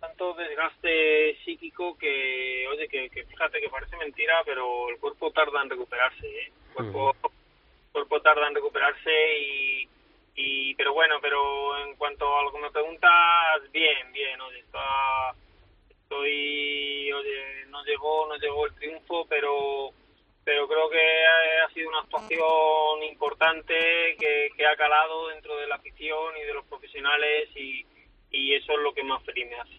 tanto 0.00 0.34
desgaste 0.34 1.36
psíquico 1.44 1.96
que, 1.98 2.66
oye, 2.68 2.88
que, 2.88 3.10
que 3.10 3.24
fíjate 3.24 3.60
que 3.60 3.68
parece 3.68 3.96
mentira, 3.96 4.42
pero 4.44 4.88
el 4.88 4.98
cuerpo 4.98 5.30
tarda 5.30 5.62
en 5.62 5.70
recuperarse, 5.70 6.26
¿eh? 6.26 6.52
El 6.78 6.92
cuerpo, 6.92 7.16
el 7.22 7.92
cuerpo 7.92 8.22
tarda 8.22 8.48
en 8.48 8.54
recuperarse 8.54 9.38
y, 9.38 9.88
y, 10.36 10.74
pero 10.74 10.94
bueno, 10.94 11.16
pero 11.20 11.78
en 11.84 11.96
cuanto 11.96 12.38
a 12.38 12.42
lo 12.42 12.52
que 12.52 12.58
me 12.58 12.70
preguntas, 12.70 13.10
bien, 13.72 14.10
bien, 14.12 14.40
oye, 14.40 14.60
está, 14.60 15.34
estoy, 15.90 17.12
oye, 17.12 17.66
no 17.68 17.84
llegó, 17.84 18.26
no 18.26 18.36
llegó 18.36 18.66
el 18.66 18.74
triunfo, 18.74 19.26
pero 19.28 19.92
pero 20.50 20.66
creo 20.66 20.90
que 20.90 20.98
ha 21.64 21.72
sido 21.72 21.90
una 21.90 22.00
actuación 22.00 23.04
importante 23.08 23.72
que, 24.18 24.50
que 24.56 24.66
ha 24.66 24.74
calado 24.74 25.28
dentro 25.28 25.56
de 25.56 25.68
la 25.68 25.76
afición 25.76 26.36
y 26.36 26.44
de 26.44 26.54
los 26.54 26.64
profesionales 26.66 27.48
y, 27.54 27.86
y 28.32 28.54
eso 28.54 28.72
es 28.72 28.78
lo 28.80 28.92
que 28.92 29.04
más 29.04 29.22
feliz 29.22 29.48
me 29.48 29.54
hace. 29.54 29.78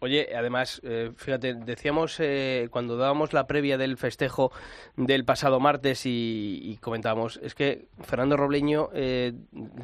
Oye, 0.00 0.28
además, 0.36 0.80
eh, 0.84 1.10
fíjate, 1.16 1.54
decíamos 1.54 2.18
eh, 2.20 2.68
cuando 2.70 2.96
dábamos 2.96 3.32
la 3.32 3.46
previa 3.46 3.78
del 3.78 3.96
festejo 3.96 4.52
del 4.96 5.24
pasado 5.24 5.60
martes 5.60 6.02
y, 6.04 6.78
comentábamos, 6.80 7.38
es 7.42 7.54
que 7.54 7.86
Fernando 8.02 8.36
Robleño 8.36 8.88
eh, 8.94 9.32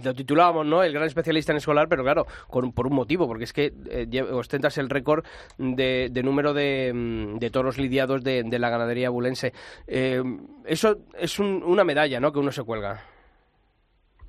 lo 0.05 0.15
titulábamos, 0.15 0.67
¿no? 0.67 0.83
El 0.83 0.93
gran 0.93 1.07
especialista 1.07 1.53
en 1.53 1.59
escolar, 1.59 1.89
pero 1.89 2.03
claro, 2.03 2.27
con- 2.49 2.73
por 2.73 2.87
un 2.87 2.95
motivo, 2.95 3.27
porque 3.27 3.45
es 3.45 3.53
que 3.53 3.73
eh, 3.91 4.23
ostentas 4.23 4.79
el 4.79 4.91
récord 4.91 5.25
de, 5.59 6.11
número 6.25 6.53
de, 6.55 6.93
mm, 6.95 7.39
de 7.39 7.51
toros 7.51 7.79
lidiados 7.79 8.23
de, 8.25 8.43
de 8.45 8.59
la 8.59 8.71
ganadería 8.71 9.11
bulense. 9.11 9.53
Eh, 9.87 10.23
eso 10.67 10.99
es 11.19 11.39
un- 11.39 11.63
una 11.63 11.85
medalla, 11.85 12.21
¿no? 12.21 12.33
Que 12.33 12.39
uno 12.39 12.53
se 12.53 12.63
cuelga. 12.65 13.05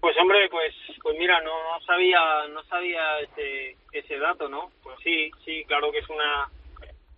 Pues 0.02 0.16
hombre, 0.22 0.48
pues 0.50 0.74
pues 1.02 1.18
mira, 1.18 1.42
no, 1.42 1.50
no 1.52 1.86
sabía 1.86 2.20
no 2.54 2.64
sabía 2.66 3.20
ese 3.22 3.76
ese 3.92 4.18
dato, 4.18 4.50
¿no? 4.50 4.72
Pues 4.84 4.98
sí, 5.04 5.32
sí, 5.46 5.64
claro 5.68 5.92
que 5.92 6.00
es 6.00 6.10
una 6.10 6.50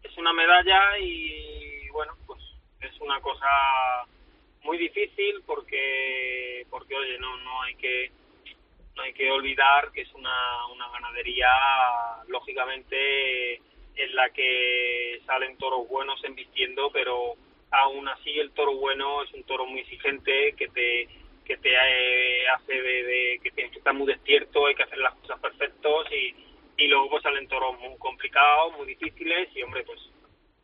es 0.03 0.17
una 0.17 0.33
medalla 0.33 0.97
y 0.99 1.89
bueno, 1.89 2.13
pues 2.27 2.41
es 2.81 2.99
una 3.01 3.21
cosa 3.21 3.47
muy 4.63 4.77
difícil 4.77 5.41
porque 5.45 6.65
porque 6.69 6.95
oye, 6.95 7.17
no 7.19 7.37
no 7.37 7.61
hay 7.63 7.75
que 7.75 8.11
no 8.95 9.03
hay 9.03 9.13
que 9.13 9.31
olvidar 9.31 9.91
que 9.91 10.01
es 10.01 10.13
una 10.13 10.67
una 10.67 10.89
ganadería 10.91 11.49
lógicamente 12.27 13.55
en 13.95 14.15
la 14.15 14.29
que 14.31 15.21
salen 15.25 15.57
toros 15.57 15.87
buenos 15.89 16.23
embistiendo, 16.23 16.91
pero 16.91 17.35
aún 17.71 18.07
así 18.09 18.39
el 18.39 18.51
toro 18.51 18.73
bueno 18.75 19.23
es 19.23 19.33
un 19.33 19.43
toro 19.43 19.65
muy 19.65 19.81
exigente 19.81 20.53
que 20.57 20.67
te 20.69 21.07
que 21.45 21.57
te 21.57 21.71
eh, 21.73 22.47
hace 22.49 22.73
de, 22.73 23.03
de- 23.03 23.39
que 23.43 23.51
tienes 23.51 23.71
que 23.73 23.79
estar 23.79 23.93
muy 23.93 24.07
despierto, 24.07 24.67
hay 24.67 24.75
que 24.75 24.83
hacer 24.83 24.99
las 24.99 25.15
cosas 25.15 25.39
perfectos 25.39 26.07
y, 26.11 26.35
y 26.81 26.88
luego 26.88 27.09
pues 27.09 27.23
salen 27.23 27.47
toros 27.47 27.79
muy 27.79 27.97
complicados, 27.97 28.73
muy 28.77 28.88
difíciles 28.88 29.50
y 29.55 29.61
hombre 29.63 29.83
pues 29.83 30.00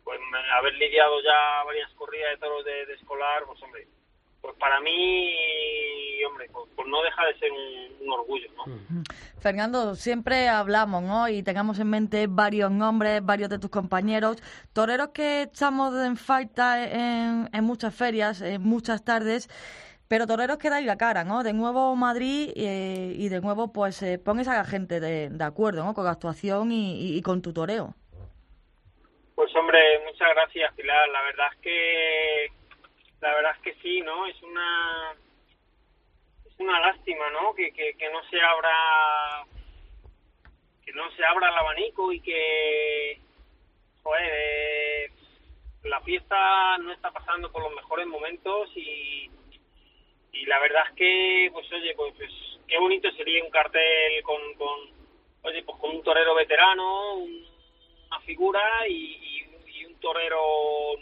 pues 0.08 0.22
haber 0.58 0.74
lidiado 0.76 1.22
ya 1.22 1.66
varias 1.66 1.92
corridas 1.96 2.32
de 2.32 2.38
toros 2.38 2.64
de, 2.64 2.94
escolar, 2.94 3.44
pues 3.46 3.62
hombre, 3.62 3.86
pues 4.40 4.56
para 4.56 4.80
mí, 4.80 6.24
hombre, 6.24 6.50
pues, 6.50 6.66
pues 6.78 6.88
no 6.88 7.02
deja 7.04 7.26
de 7.26 7.38
ser 7.38 7.52
un, 7.52 8.08
un 8.08 8.14
orgullo, 8.14 8.48
¿no? 8.56 9.04
Fernando, 9.42 9.96
siempre 9.96 10.48
hablamos, 10.48 11.04
¿no? 11.04 11.28
Y 11.28 11.44
tengamos 11.44 11.78
en 11.80 11.90
mente 11.90 12.28
varios 12.28 12.72
nombres, 12.72 13.22
varios 13.22 13.50
de 13.50 13.60
tus 13.60 13.70
compañeros, 13.70 14.42
toreros 14.72 15.10
que 15.10 15.42
echamos 15.42 15.94
en 15.94 16.16
falta 16.16 16.90
en, 16.90 17.50
en 17.52 17.64
muchas 17.66 17.94
ferias, 17.94 18.40
en 18.40 18.62
muchas 18.62 19.04
tardes, 19.04 19.50
pero 20.08 20.28
toreros 20.28 20.58
que 20.58 20.70
dais 20.70 20.86
la 20.86 20.98
cara, 20.98 21.24
¿no? 21.24 21.44
De 21.44 21.54
nuevo 21.54 21.96
Madrid 21.96 22.52
eh, 22.56 23.14
y 23.16 23.30
de 23.30 23.42
nuevo, 23.42 23.74
pues, 23.74 24.02
eh, 24.04 24.20
pones 24.20 24.48
a 24.48 24.56
la 24.56 24.66
gente 24.66 25.00
de, 25.00 25.44
acuerdo, 25.44 25.84
¿no? 25.84 25.94
Con 25.94 26.06
la 26.06 26.12
actuación 26.12 26.72
y 26.72 27.22
con 27.22 27.42
tu 27.42 27.54
toreo. 27.54 27.96
Pues 29.38 29.56
hombre, 29.56 29.80
muchas 30.04 30.30
gracias 30.34 30.74
Pilar. 30.74 31.08
La 31.10 31.22
verdad 31.22 31.46
es 31.54 31.60
que 31.62 32.48
la 33.22 33.36
verdad 33.36 33.52
es 33.56 33.62
que 33.62 33.82
sí, 33.84 34.02
¿no? 34.02 34.26
Es 34.26 34.42
una 34.42 35.14
es 36.44 36.60
una 36.60 36.80
lástima, 36.80 37.30
¿no? 37.30 37.54
Que, 37.54 37.72
que, 37.72 37.94
que 38.00 38.10
no 38.10 38.24
se 38.32 38.42
abra 38.42 39.46
que 40.84 40.92
no 40.94 41.04
se 41.12 41.24
abra 41.24 41.50
el 41.50 41.56
abanico 41.56 42.12
y 42.12 42.20
que 42.22 43.22
joder, 44.02 44.24
eh, 44.26 45.12
la 45.84 46.02
fiesta 46.02 46.80
no 46.80 46.92
está 46.92 47.12
pasando 47.12 47.52
por 47.52 47.62
los 47.62 47.76
mejores 47.76 48.08
momentos 48.08 48.72
y 48.76 49.30
y 50.42 50.46
la 50.46 50.60
verdad 50.60 50.84
es 50.90 50.96
que 50.96 51.50
pues 51.54 51.72
oye 51.72 51.94
pues, 51.96 52.14
pues, 52.18 52.32
qué 52.68 52.78
bonito 52.78 53.12
sería 53.12 53.44
un 53.44 53.50
cartel 53.50 54.22
con, 54.24 54.42
con 54.56 54.80
oye 55.44 55.64
pues 55.64 55.78
con 55.80 55.92
un 55.96 56.04
torero 56.04 56.36
veterano 56.36 57.16
un- 57.16 57.48
una 58.10 58.20
figura 58.22 58.88
y, 58.88 58.94
y- 58.94 59.80
y 59.80 59.86
un 59.86 60.00
torero 60.00 60.42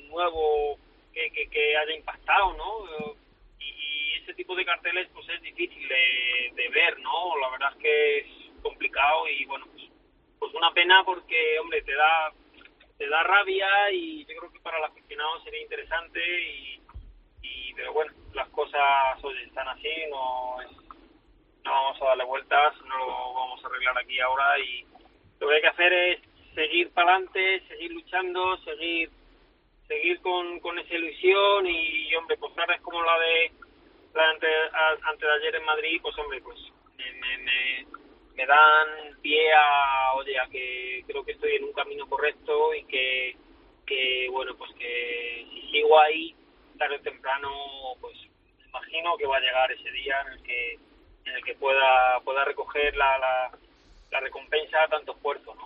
nuevo 0.09 0.77
que, 1.13 1.31
que, 1.31 1.47
que 1.49 1.77
haya 1.77 1.93
impactado 1.93 2.53
no 2.53 3.15
y, 3.59 4.13
ese 4.21 4.33
tipo 4.33 4.55
de 4.55 4.65
carteles 4.65 5.07
pues 5.13 5.27
es 5.29 5.41
difícil 5.41 5.87
de, 5.87 6.69
ver 6.69 6.99
no 6.99 7.37
la 7.39 7.49
verdad 7.51 7.71
es 7.73 7.77
que 7.81 8.17
es 8.19 8.27
complicado 8.63 9.27
y 9.29 9.45
bueno 9.45 9.65
pues, 9.71 9.83
pues 10.39 10.53
una 10.55 10.71
pena 10.73 11.03
porque 11.05 11.59
hombre 11.59 11.81
te 11.83 11.93
da 11.93 12.33
te 12.97 13.07
da 13.07 13.23
rabia 13.23 13.91
y 13.91 14.25
yo 14.25 14.35
creo 14.37 14.51
que 14.51 14.59
para 14.61 14.77
el 14.79 14.83
aficionado 14.85 15.39
sería 15.43 15.61
interesante 15.61 16.19
y 16.41 16.79
pero 17.75 17.93
bueno 17.93 18.13
las 18.33 18.49
cosas 18.49 18.81
oye, 19.23 19.43
están 19.43 19.67
así 19.67 19.89
no 20.09 20.61
es- 20.61 20.77
no 21.63 21.71
vamos 21.71 22.01
a 22.01 22.05
darle 22.05 22.23
vueltas 22.25 22.73
no 22.85 22.97
lo 22.97 23.07
vamos 23.33 23.63
a 23.63 23.67
arreglar 23.67 23.97
aquí 23.97 24.19
ahora 24.19 24.59
y 24.59 24.85
lo 25.39 25.47
que 25.49 25.55
hay 25.55 25.61
que 25.61 25.67
hacer 25.67 25.93
es 25.93 26.19
seguir 26.55 26.91
para 26.93 27.11
adelante 27.15 27.63
seguir 27.67 27.91
luchando 27.91 28.57
seguir 28.63 29.09
seguir 29.87 30.19
con, 30.21 30.59
con 30.61 30.79
esa 30.79 30.95
ilusión 30.95 31.67
y, 31.67 32.15
hombre 32.15 32.37
pues 32.37 32.53
tardes 32.55 32.81
como 32.81 33.01
la 33.03 33.19
de 33.19 33.51
la 34.13 34.29
ante, 34.29 34.47
a- 34.47 35.09
antes 35.09 35.21
de 35.27 35.33
ayer 35.35 35.55
en 35.55 35.65
Madrid 35.65 35.99
pues 36.01 36.17
hombre 36.17 36.41
pues 36.41 36.57
me, 36.97 37.11
me, 37.13 37.37
me, 37.39 37.85
me 38.35 38.45
dan 38.45 39.19
pie 39.21 39.53
a 39.53 40.13
oye 40.15 40.39
a 40.39 40.47
que 40.47 41.03
creo 41.07 41.23
que 41.25 41.33
estoy 41.33 41.55
en 41.55 41.65
un 41.65 41.73
camino 41.73 42.07
correcto 42.07 42.73
y 42.73 42.83
que 42.85 43.35
que 43.85 44.27
bueno 44.31 44.55
pues 44.57 44.71
que 44.75 45.45
si 45.51 45.71
sigo 45.71 45.99
ahí 45.99 46.35
tarde 46.77 46.95
o 46.97 47.01
temprano 47.01 47.49
pues 48.01 48.15
imagino 48.67 49.17
que 49.17 49.25
va 49.27 49.37
a 49.37 49.41
llegar 49.41 49.71
ese 49.71 49.91
día 49.91 50.15
en 50.27 50.33
el 50.33 50.43
que 50.43 50.73
en 51.25 51.35
el 51.35 51.43
que 51.43 51.55
pueda 51.55 52.19
pueda 52.23 52.45
recoger 52.45 52.95
la, 52.95 53.17
la, 53.17 53.51
la 54.11 54.19
recompensa 54.19 54.83
a 54.83 54.87
tanto 54.87 55.13
esfuerzo 55.13 55.55
no 55.55 55.65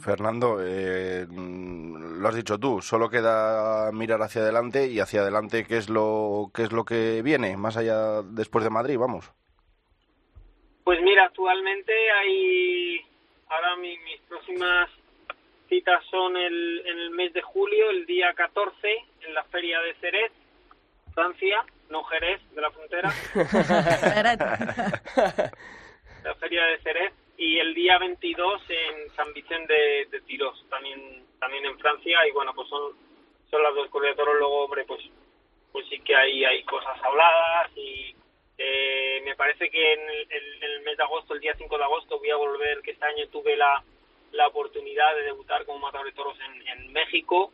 Fernando, 0.00 0.58
eh, 0.64 1.26
mm, 1.28 2.20
lo 2.22 2.28
has 2.28 2.36
dicho 2.36 2.58
tú, 2.60 2.80
solo 2.80 3.10
queda 3.10 3.90
mirar 3.90 4.22
hacia 4.22 4.42
adelante 4.42 4.86
y 4.86 5.00
hacia 5.00 5.22
adelante 5.22 5.64
qué 5.66 5.78
es 5.78 5.88
lo 5.88 6.50
qué 6.54 6.62
es 6.62 6.70
lo 6.72 6.84
que 6.84 7.22
viene 7.22 7.56
más 7.56 7.76
allá 7.76 8.22
después 8.22 8.62
de 8.62 8.70
Madrid, 8.70 8.96
vamos. 8.98 9.32
Pues 10.84 11.00
mira, 11.02 11.24
actualmente 11.24 11.92
hay, 12.12 13.00
ahora 13.48 13.76
mi- 13.76 13.98
mis 13.98 14.20
próximas 14.28 14.90
citas 15.68 16.04
son 16.10 16.36
el, 16.36 16.82
en 16.86 16.98
el 16.98 17.10
mes 17.10 17.32
de 17.32 17.42
julio, 17.42 17.90
el 17.90 18.06
día 18.06 18.32
14, 18.34 18.96
en 19.22 19.34
la 19.34 19.42
feria 19.44 19.80
de 19.80 19.94
Jerez, 19.94 20.30
Francia, 21.14 21.64
no 21.90 22.02
Jerez, 22.04 22.40
de 22.54 22.60
la 22.60 22.70
frontera, 22.70 23.12
la 26.24 26.34
feria 26.36 26.64
de 26.64 26.78
Jerez, 26.78 27.12
y 27.36 27.58
el 27.58 27.74
día 27.74 27.98
22 27.98 28.62
en 28.68 29.10
San 29.14 29.32
Vicente 29.32 29.72
de, 29.72 30.06
de 30.10 30.20
Tirós, 30.22 30.64
también 30.70 31.24
también 31.38 31.64
en 31.66 31.78
Francia, 31.78 32.26
y 32.26 32.30
bueno, 32.32 32.54
pues 32.54 32.68
son, 32.68 32.92
son 33.50 33.62
las 33.62 33.74
dos 33.74 33.88
corridas 33.90 34.16
de 34.16 34.22
toros, 34.22 34.38
luego, 34.38 34.64
hombre, 34.64 34.84
pues 34.86 35.00
pues 35.72 35.84
sí 35.90 35.98
que 36.00 36.14
hay, 36.14 36.44
hay 36.44 36.62
cosas 36.64 36.96
habladas 37.02 37.70
y 37.76 38.14
eh, 38.56 39.20
me 39.24 39.34
parece 39.34 39.68
que 39.68 39.92
en 39.94 40.00
el, 40.08 40.26
el- 40.30 40.62
el 40.62 40.80
mes 40.82 40.96
de 40.96 41.02
agosto, 41.02 41.34
el 41.34 41.40
día 41.40 41.52
5 41.58 41.76
de 41.76 41.82
agosto, 41.84 42.18
voy 42.20 42.30
a 42.30 42.36
volver, 42.36 42.80
que 42.82 42.92
este 42.92 43.04
año 43.04 43.26
tuve 43.32 43.56
la, 43.56 43.82
la 44.32 44.46
oportunidad 44.46 45.14
de 45.16 45.22
debutar 45.24 45.64
como 45.66 45.80
matador 45.80 46.06
de 46.06 46.12
toros 46.12 46.38
en, 46.40 46.68
en 46.68 46.92
México 46.92 47.52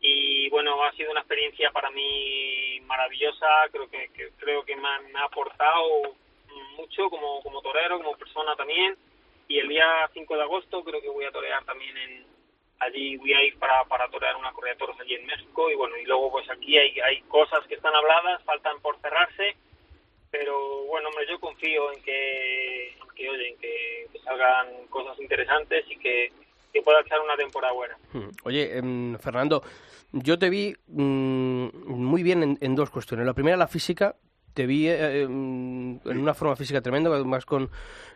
y 0.00 0.48
bueno, 0.50 0.82
ha 0.84 0.92
sido 0.92 1.10
una 1.10 1.20
experiencia 1.20 1.70
para 1.70 1.90
mí 1.90 2.80
maravillosa, 2.86 3.46
creo 3.70 3.88
que, 3.90 4.10
creo 4.38 4.64
que 4.64 4.76
me 4.76 4.88
ha, 5.18 5.24
aportado 5.24 6.14
mucho 6.76 7.08
como, 7.10 7.42
como 7.42 7.60
torero, 7.60 7.98
como 7.98 8.16
persona 8.16 8.56
también 8.56 8.96
y 9.46 9.58
el 9.58 9.68
día 9.68 10.08
5 10.12 10.36
de 10.36 10.42
agosto 10.42 10.82
creo 10.84 11.00
que 11.00 11.08
voy 11.08 11.24
a 11.24 11.32
torear 11.32 11.64
también 11.64 11.96
en 11.96 12.30
allí 12.80 13.16
voy 13.16 13.34
a 13.34 13.44
ir 13.44 13.58
para, 13.58 13.84
para 13.84 14.08
torear 14.08 14.36
una 14.36 14.52
corrida 14.52 14.72
de 14.72 14.78
toros 14.78 14.96
allí 15.00 15.14
en 15.14 15.26
México 15.26 15.70
y 15.70 15.74
bueno, 15.74 15.96
y 15.98 16.06
luego 16.06 16.30
pues 16.30 16.48
aquí 16.50 16.78
hay, 16.78 16.98
hay 17.00 17.20
cosas 17.22 17.66
que 17.66 17.74
están 17.74 17.94
habladas, 17.94 18.42
faltan 18.44 18.80
por 18.80 18.98
cerrarse, 19.00 19.56
pero 20.30 20.84
bueno, 20.84 21.08
hombre, 21.08 21.26
yo 21.28 21.38
confío 21.38 21.92
en 21.92 22.02
que, 22.02 22.88
en 22.92 23.08
que 23.14 23.28
oye, 23.28 23.48
en 23.48 23.58
que 23.58 24.08
salgan 24.24 24.86
cosas 24.88 25.18
interesantes 25.20 25.84
y 25.90 25.96
que, 25.98 26.32
que 26.72 26.82
pueda 26.82 27.00
echar 27.00 27.20
una 27.20 27.36
temporada 27.36 27.74
buena. 27.74 27.98
Hmm. 28.12 28.30
Oye, 28.44 28.78
em, 28.78 29.18
Fernando, 29.18 29.62
yo 30.12 30.38
te 30.38 30.50
vi 30.50 30.74
mm, 30.88 31.68
muy 31.86 32.22
bien 32.22 32.42
en, 32.42 32.58
en 32.60 32.74
dos 32.74 32.90
cuestiones. 32.90 33.26
La 33.26 33.34
primera, 33.34 33.56
la 33.56 33.68
física. 33.68 34.16
Te 34.54 34.66
vi 34.66 34.88
eh, 34.88 35.22
em, 35.22 36.00
en 36.04 36.18
una 36.18 36.34
forma 36.34 36.56
física 36.56 36.80
tremenda, 36.80 37.08
además 37.08 37.46
con 37.46 37.70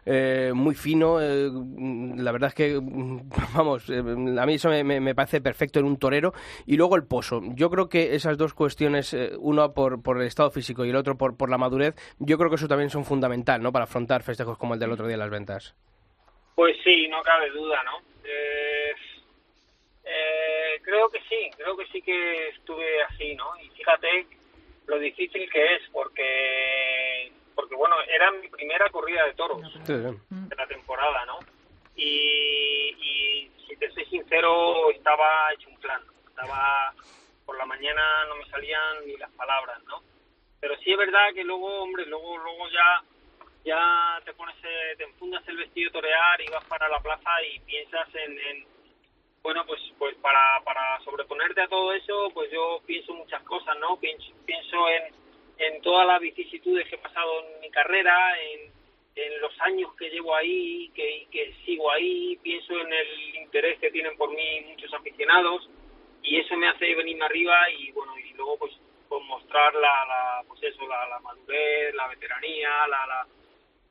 eh, 0.04 0.50
muy 0.52 0.74
fino. 0.74 1.20
eh, 1.20 1.48
mm, 1.48 2.18
la 2.18 2.32
verdad 2.32 2.48
es 2.48 2.54
que, 2.54 2.80
mm, 2.80 3.28
vamos, 3.54 3.88
eh, 3.88 4.00
a 4.00 4.46
mí 4.46 4.54
eso 4.54 4.68
me, 4.68 5.14
parece 5.14 5.40
perfecto 5.40 5.78
en 5.78 5.86
un 5.86 5.96
torero. 5.96 6.32
Y 6.66 6.76
luego 6.76 6.96
el 6.96 7.06
pozo. 7.06 7.40
Yo 7.54 7.70
creo 7.70 7.88
que 7.88 8.16
esas 8.16 8.36
dos 8.36 8.52
cuestiones, 8.52 9.14
eh, 9.14 9.30
uno 9.38 9.72
por, 9.74 10.02
por 10.02 10.20
el 10.20 10.26
estado 10.26 10.50
físico 10.50 10.84
y 10.84 10.90
el 10.90 10.96
otro 10.96 11.16
por, 11.16 11.36
por 11.36 11.50
la 11.50 11.58
madurez, 11.58 11.94
yo 12.18 12.36
creo 12.36 12.50
que 12.50 12.56
eso 12.56 12.68
también 12.68 12.90
son 12.90 13.04
fundamental, 13.04 13.62
¿no? 13.62 13.70
Para 13.70 13.84
afrontar 13.84 14.24
festejos 14.24 14.58
como 14.58 14.74
el 14.74 14.80
del 14.80 14.90
otro 14.90 15.06
día 15.06 15.14
en 15.14 15.20
las 15.20 15.30
ventas. 15.30 15.76
Pues 16.54 16.76
sí, 16.84 17.08
no 17.08 17.20
cabe 17.22 17.50
duda, 17.50 17.82
¿no? 17.84 17.98
Eh, 18.24 18.92
eh, 20.04 20.43
creo 20.84 21.08
que 21.08 21.20
sí, 21.28 21.50
creo 21.56 21.76
que 21.76 21.86
sí 21.86 22.02
que 22.02 22.48
estuve 22.48 23.02
así, 23.04 23.34
¿no? 23.34 23.58
Y 23.60 23.68
fíjate 23.70 24.26
lo 24.86 24.98
difícil 24.98 25.50
que 25.50 25.76
es, 25.76 25.82
porque, 25.92 27.32
porque 27.54 27.74
bueno, 27.74 27.96
era 28.02 28.30
mi 28.32 28.48
primera 28.48 28.88
corrida 28.90 29.24
de 29.24 29.34
toros 29.34 29.62
de 29.86 30.56
la 30.56 30.66
temporada, 30.66 31.24
¿no? 31.24 31.38
Y, 31.96 32.94
y 32.98 33.50
si 33.66 33.76
te 33.76 33.90
soy 33.92 34.04
sincero, 34.06 34.90
estaba 34.90 35.52
hecho 35.54 35.70
un 35.70 35.78
plan. 35.78 36.02
Estaba 36.28 36.92
por 37.46 37.56
la 37.56 37.66
mañana 37.66 38.02
no 38.28 38.36
me 38.36 38.46
salían 38.46 39.06
ni 39.06 39.16
las 39.16 39.30
palabras, 39.32 39.82
¿no? 39.84 40.02
Pero 40.60 40.76
sí 40.78 40.92
es 40.92 40.98
verdad 40.98 41.32
que 41.34 41.44
luego, 41.44 41.82
hombre, 41.82 42.06
luego 42.06 42.38
luego 42.38 42.68
ya 42.70 43.02
ya 43.64 44.20
te 44.24 44.34
pones, 44.34 44.56
eh, 44.62 44.94
te 44.98 45.04
enfundas 45.04 45.42
el 45.48 45.56
vestido 45.56 45.90
torear 45.90 46.40
y 46.40 46.50
vas 46.50 46.64
para 46.66 46.88
la 46.88 47.00
plaza 47.00 47.30
y 47.50 47.60
piensas 47.60 48.08
en, 48.14 48.38
en 48.38 48.66
bueno, 49.44 49.64
pues 49.66 49.80
pues 49.98 50.16
para, 50.16 50.40
para 50.64 50.98
sobreponerte 51.04 51.60
a 51.60 51.68
todo 51.68 51.92
eso, 51.92 52.30
pues 52.34 52.50
yo 52.50 52.80
pienso 52.86 53.14
muchas 53.14 53.42
cosas, 53.44 53.78
¿no? 53.78 53.96
Pienso, 54.00 54.88
en, 54.88 55.14
en 55.58 55.82
todas 55.82 56.06
las 56.06 56.20
vicisitudes 56.20 56.88
que 56.88 56.96
he 56.96 56.98
pasado 56.98 57.44
en 57.46 57.60
mi 57.60 57.70
carrera, 57.70 58.16
en, 58.42 58.72
en 59.16 59.40
los 59.42 59.52
años 59.60 59.94
que 59.96 60.10
llevo 60.10 60.34
ahí 60.34 60.90
que, 60.94 61.26
que 61.30 61.54
sigo 61.64 61.92
ahí, 61.92 62.36
pienso 62.42 62.72
en 62.80 62.92
el 62.92 63.36
interés 63.36 63.78
que 63.78 63.90
tienen 63.92 64.16
por 64.16 64.30
mí 64.30 64.62
muchos 64.62 64.92
aficionados 64.94 65.68
y 66.22 66.40
eso 66.40 66.56
me 66.56 66.68
hace 66.68 66.94
venirme 66.94 67.26
arriba 67.26 67.70
y 67.70 67.92
bueno, 67.92 68.18
y 68.18 68.32
luego 68.32 68.56
pues, 68.58 68.72
pues 69.10 69.22
mostrar 69.26 69.74
la, 69.74 70.06
la 70.06 70.42
pues 70.48 70.62
eso, 70.62 70.88
la, 70.88 71.06
la 71.06 71.20
madurez, 71.20 71.94
la 71.94 72.08
veteranía, 72.08 72.70
la, 72.88 73.06
la 73.06 73.26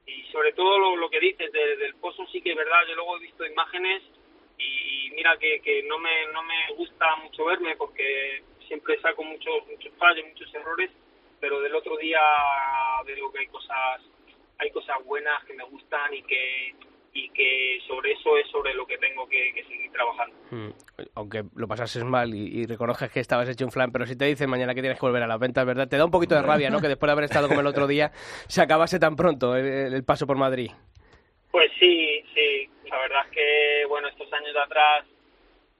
y 0.08 0.24
sobre 0.32 0.52
todo 0.54 0.80
lo, 0.80 0.96
lo 0.98 1.10
que 1.12 1.20
dices 1.20 1.52
de- 1.52 1.78
del 1.78 1.96
pozo 1.96 2.26
sí 2.32 2.42
que 2.42 2.50
es 2.52 2.58
verdad, 2.58 2.82
yo 2.89 2.96
luego 2.96 3.18
he 3.18 3.22
visto 3.22 3.46
imágenes 3.46 4.02
y 4.58 5.10
mira 5.16 5.38
que, 5.38 5.60
que 5.62 5.84
no 5.84 5.98
me 6.00 6.28
no 6.34 6.44
me 6.44 6.74
gusta 6.78 7.16
mucho 7.18 7.46
verme 7.46 7.76
porque 7.76 8.44
siempre 8.68 9.00
saco 9.02 9.24
muchos 9.24 9.68
muchos 9.70 9.94
fallos, 9.98 10.26
muchos 10.28 10.54
errores, 10.56 10.89
pero 11.39 11.60
del 11.62 11.76
otro 11.76 11.98
día 11.98 12.20
veo 13.06 13.32
que 13.32 13.39
hay 13.39 13.48
cosas 13.48 14.02
hay 14.60 14.70
cosas 14.72 14.98
buenas 15.06 15.44
que 15.46 15.54
me 15.54 15.63
gustan 15.66 16.13
y 16.13 16.24
que 16.24 16.76
y 17.16 17.30
que 17.30 17.80
sobre 17.88 18.13
eso 18.13 18.38
es 18.39 18.48
sobre 18.50 18.74
lo 18.74 18.88
que 18.88 18.98
tengo 18.98 19.28
que, 19.30 19.54
que 19.54 19.63
seguir 19.66 19.92
trabajando. 19.92 20.36
Mm, 20.50 20.70
Aunque 21.13 21.44
lo 21.56 21.68
pasases 21.68 22.04
mal 22.04 22.34
y, 22.34 22.62
y 22.62 22.66
reconozcas 22.66 23.12
que 23.12 23.20
estabas 23.20 23.48
hecho 23.50 23.66
un 23.66 23.72
flan, 23.72 23.92
pero 23.92 24.08
si 24.08 24.16
te 24.16 24.26
dicen 24.26 24.50
mañana 24.50 24.74
que 24.74 24.82
tienes 24.82 25.00
que 25.00 25.06
volver 25.06 25.22
a 25.22 25.28
las 25.28 25.39
ventas, 25.39 25.63
¿verdad? 25.63 25.88
Te 25.88 25.98
da 25.98 26.06
un 26.06 26.12
poquito 26.12 26.34
de 26.34 26.42
rabia, 26.42 26.72
¿no? 26.72 26.80
Que 26.82 26.88
después 26.88 27.08
de 27.08 27.12
haber 27.12 27.26
estado 27.26 27.48
como 27.48 27.60
el 27.60 27.68
otro 27.68 27.86
día, 27.86 28.12
se 28.48 28.63
acabase 28.63 28.98
tan 28.98 29.16
pronto 29.16 29.56
el, 29.56 29.94
el 29.94 30.04
paso 30.04 30.26
por 30.26 30.38
Madrid. 30.38 30.72
Pues 31.52 31.72
sí, 31.80 32.24
sí. 32.34 32.68
La 32.93 32.99
verdad 32.99 33.25
es 33.25 33.32
que, 33.32 33.86
bueno, 33.89 34.08
estos 34.08 34.32
años 34.34 34.56
atrás 34.56 35.03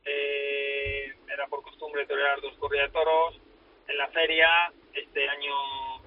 eh, 0.04 1.13
era 1.32 1.45
por 1.45 1.62
costumbre 1.62 2.08
torear 2.08 2.41
dos 2.41 2.58
corridas 2.58 2.88
de 2.88 2.93
toros 2.93 3.39
en 3.88 3.97
la 3.99 4.08
feria. 4.08 4.49
Este 4.91 5.30
año 5.30 5.54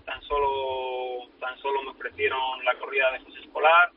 tan 0.05 0.21
solo 0.23 1.29
tan 1.39 1.57
solo 1.61 1.81
me 1.83 1.91
ofrecieron 1.91 2.65
la 2.65 2.75
corrida 2.75 3.13
de 3.13 3.21
José 3.21 3.39
Escolar 3.39 3.93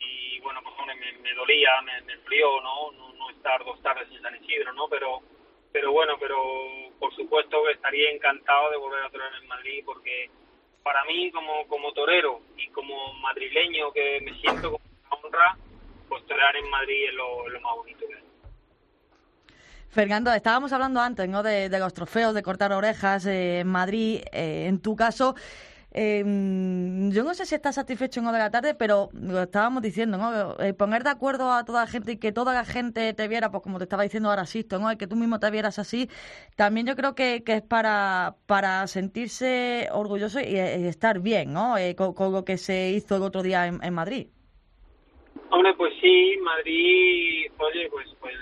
y 0.00 0.40
bueno, 0.40 0.60
pues 0.64 0.74
hombre, 0.76 0.96
me, 0.96 1.34
dolía, 1.34 1.80
me, 1.82 2.00
me 2.02 2.18
frió, 2.24 2.60
¿no? 2.60 2.90
¿no? 2.90 3.30
Estar 3.30 3.64
dos 3.64 3.80
tardes 3.80 4.10
en 4.10 4.20
San 4.20 4.34
Isidro, 4.34 4.72
¿no? 4.72 4.88
Pero 4.88 5.20
pero 5.70 5.92
bueno, 5.92 6.14
pero 6.18 6.36
por 6.98 7.14
supuesto 7.14 7.62
que 7.64 7.74
estaría 7.74 8.10
encantado 8.10 8.72
de 8.72 8.76
volver 8.76 9.04
a 9.04 9.10
torear 9.10 9.32
en 9.40 9.46
Madrid 9.46 9.84
porque 9.86 10.30
para 10.82 11.04
mí 11.04 11.30
como, 11.30 11.68
como 11.68 11.92
torero 11.92 12.40
y 12.56 12.70
como 12.70 13.12
madrileño 13.14 13.92
que 13.92 14.20
me 14.20 14.34
siento 14.40 14.72
como 14.72 14.84
una 14.84 15.16
honra, 15.22 15.58
torear 16.08 16.56
en 16.56 16.70
Madrid 16.70 17.08
es 17.08 17.14
lo, 17.14 17.60
más 17.60 17.76
bonito 17.76 18.06
que 18.08 18.14
hay. 18.14 18.22
Fernando, 19.88 20.32
estábamos 20.32 20.72
hablando 20.72 21.00
antes 21.00 21.28
¿no? 21.28 21.42
de, 21.42 21.68
los 21.68 21.94
trofeos, 21.94 22.34
de 22.34 22.42
cortar 22.42 22.72
orejas 22.72 23.26
eh, 23.26 23.60
en 23.60 23.68
Madrid. 23.68 24.22
eh, 24.32 24.66
en 24.66 24.80
tu 24.80 24.96
caso, 24.96 25.34
eh, 25.96 26.24
yo 27.12 27.22
no 27.22 27.34
sé 27.34 27.46
si 27.46 27.54
estás 27.54 27.76
satisfecho 27.76 28.18
en 28.18 28.26
Hora 28.26 28.38
de 28.38 28.44
la 28.44 28.50
tarde, 28.50 28.74
pero 28.74 29.10
lo 29.12 29.42
estábamos 29.42 29.80
diciendo, 29.80 30.18
¿no? 30.18 30.58
Eh, 30.58 30.74
poner 30.74 31.04
de 31.04 31.10
acuerdo 31.10 31.52
a 31.52 31.64
toda 31.64 31.82
la 31.82 31.86
gente 31.86 32.12
y 32.12 32.16
que 32.16 32.32
toda 32.32 32.52
la 32.52 32.64
gente 32.64 33.14
te 33.14 33.28
viera, 33.28 33.52
pues 33.52 33.62
como 33.62 33.78
te 33.78 33.84
estaba 33.84 34.02
diciendo 34.02 34.28
ahora 34.28 34.44
Sisto, 34.44 34.80
¿no? 34.80 34.96
Que 34.98 35.06
tú 35.06 35.14
mismo 35.14 35.38
te 35.38 35.48
vieras 35.52 35.78
así, 35.78 36.10
también 36.56 36.86
yo 36.88 36.96
creo 36.96 37.14
que, 37.14 37.44
que 37.44 37.54
es 37.54 37.62
para, 37.62 38.34
para 38.46 38.88
sentirse 38.88 39.88
orgulloso 39.92 40.40
y, 40.40 40.56
estar 40.56 41.20
bien, 41.20 41.52
¿no? 41.52 41.78
Eh, 41.78 41.94
con, 41.94 42.32
lo 42.32 42.44
que 42.44 42.58
se 42.58 42.90
hizo 42.90 43.16
el 43.16 43.22
otro 43.22 43.42
día 43.44 43.66
en 43.66 43.94
Madrid. 43.94 44.28
Hombre, 45.50 45.74
pues 45.74 45.92
sí, 46.00 46.36
Madrid, 46.42 47.50
oye, 47.58 47.88
pues 47.90 48.08
pues 48.20 48.34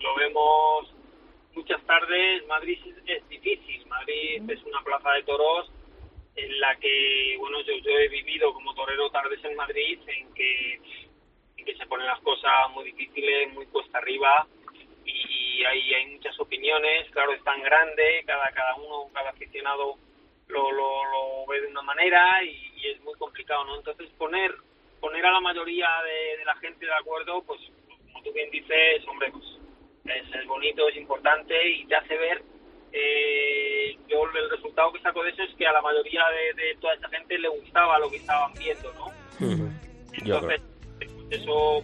lo 0.00 0.14
vemos 0.16 0.94
muchas 1.54 1.82
tardes. 1.86 2.46
Madrid 2.46 2.78
es, 2.86 2.96
es 3.06 3.28
difícil. 3.28 3.86
Madrid 3.86 4.42
es 4.48 4.62
una 4.64 4.82
plaza 4.82 5.12
de 5.12 5.22
toros 5.24 5.70
en 6.36 6.60
la 6.60 6.74
que, 6.76 7.36
bueno, 7.38 7.60
yo, 7.62 7.74
yo 7.78 7.90
he 7.90 8.08
vivido 8.08 8.52
como 8.54 8.74
torero 8.74 9.10
tardes 9.10 9.44
en 9.44 9.56
Madrid 9.56 9.98
en 10.06 10.32
que, 10.34 10.80
en 11.58 11.64
que 11.64 11.76
se 11.76 11.86
ponen 11.86 12.06
las 12.06 12.20
cosas 12.20 12.70
muy 12.72 12.84
difíciles, 12.84 13.52
muy 13.52 13.66
cuesta 13.66 13.98
arriba 13.98 14.46
y 15.04 15.64
hay, 15.64 15.94
hay 15.94 16.06
muchas 16.06 16.38
opiniones. 16.40 17.10
Claro, 17.10 17.32
es 17.32 17.44
tan 17.44 17.62
grande, 17.62 18.22
cada, 18.26 18.50
cada 18.52 18.74
uno, 18.76 19.10
cada 19.12 19.30
aficionado 19.30 19.96
lo, 20.48 20.72
lo, 20.72 21.04
lo 21.04 21.46
ve 21.46 21.60
de 21.60 21.68
una 21.68 21.82
manera 21.82 22.42
y, 22.44 22.72
y 22.76 22.88
es 22.88 23.00
muy 23.02 23.14
complicado, 23.14 23.64
¿no? 23.64 23.76
Entonces 23.76 24.08
poner 24.18 24.52
poner 25.00 25.24
a 25.24 25.32
la 25.32 25.40
mayoría 25.40 25.88
de, 26.04 26.38
de 26.38 26.44
la 26.44 26.54
gente 26.56 26.86
de 26.86 26.94
acuerdo, 26.94 27.42
pues 27.42 27.60
como 28.04 28.22
tú 28.22 28.32
bien 28.32 28.50
dices, 28.50 29.06
hombre, 29.08 29.30
pues 29.32 29.44
es, 30.04 30.34
es 30.34 30.46
bonito, 30.46 30.88
es 30.88 30.96
importante 30.96 31.54
y 31.68 31.86
te 31.86 31.96
hace 31.96 32.16
ver, 32.16 32.42
eh, 32.92 33.96
yo 34.08 34.24
el 34.34 34.50
resultado 34.50 34.92
que 34.92 35.00
saco 35.00 35.22
de 35.22 35.30
eso 35.30 35.42
es 35.42 35.54
que 35.56 35.66
a 35.66 35.72
la 35.72 35.82
mayoría 35.82 36.22
de, 36.30 36.62
de 36.62 36.74
toda 36.76 36.94
esa 36.94 37.08
gente 37.08 37.38
le 37.38 37.48
gustaba 37.48 37.98
lo 37.98 38.10
que 38.10 38.16
estaban 38.16 38.52
viendo, 38.54 38.92
¿no? 38.94 39.06
Entonces, 40.12 40.60
pues 40.98 41.10
eso, 41.30 41.80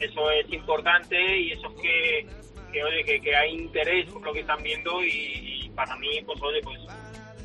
eso 0.00 0.30
es 0.30 0.52
importante 0.52 1.38
y 1.38 1.52
eso 1.52 1.68
es 1.68 1.80
que, 1.80 2.26
que 2.72 2.84
oye, 2.84 3.04
que, 3.04 3.20
que 3.20 3.36
hay 3.36 3.54
interés 3.54 4.10
por 4.10 4.22
lo 4.22 4.32
que 4.32 4.40
están 4.40 4.62
viendo 4.62 5.02
y, 5.04 5.64
y 5.64 5.70
para 5.70 5.94
mí, 5.96 6.22
pues 6.24 6.40
oye, 6.42 6.60
pues, 6.62 6.80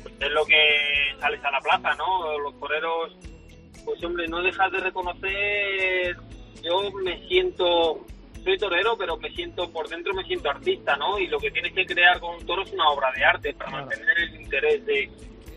pues 0.02 0.14
es 0.18 0.30
lo 0.30 0.44
que 0.46 1.14
sales 1.18 1.44
a 1.44 1.50
la 1.50 1.60
plaza, 1.60 1.94
¿no? 1.96 2.38
Los 2.38 2.58
toreros 2.58 3.12
pues 3.84 4.02
hombre, 4.04 4.26
no 4.28 4.42
dejas 4.42 4.70
de 4.72 4.80
reconocer, 4.80 6.16
yo 6.62 6.90
me 7.04 7.26
siento, 7.28 8.04
soy 8.44 8.56
torero, 8.58 8.96
pero 8.96 9.16
me 9.16 9.30
siento, 9.30 9.70
por 9.70 9.88
dentro 9.88 10.12
me 10.14 10.24
siento 10.24 10.50
artista, 10.50 10.96
¿no? 10.96 11.18
Y 11.18 11.26
lo 11.28 11.38
que 11.38 11.50
tienes 11.50 11.72
que 11.72 11.84
crear 11.86 12.18
con 12.20 12.36
un 12.36 12.46
toro 12.46 12.62
es 12.62 12.72
una 12.72 12.88
obra 12.88 13.10
de 13.16 13.24
arte 13.24 13.54
para 13.54 13.70
mantener 13.70 14.18
el 14.18 14.40
interés 14.40 14.84
de, 14.86 15.10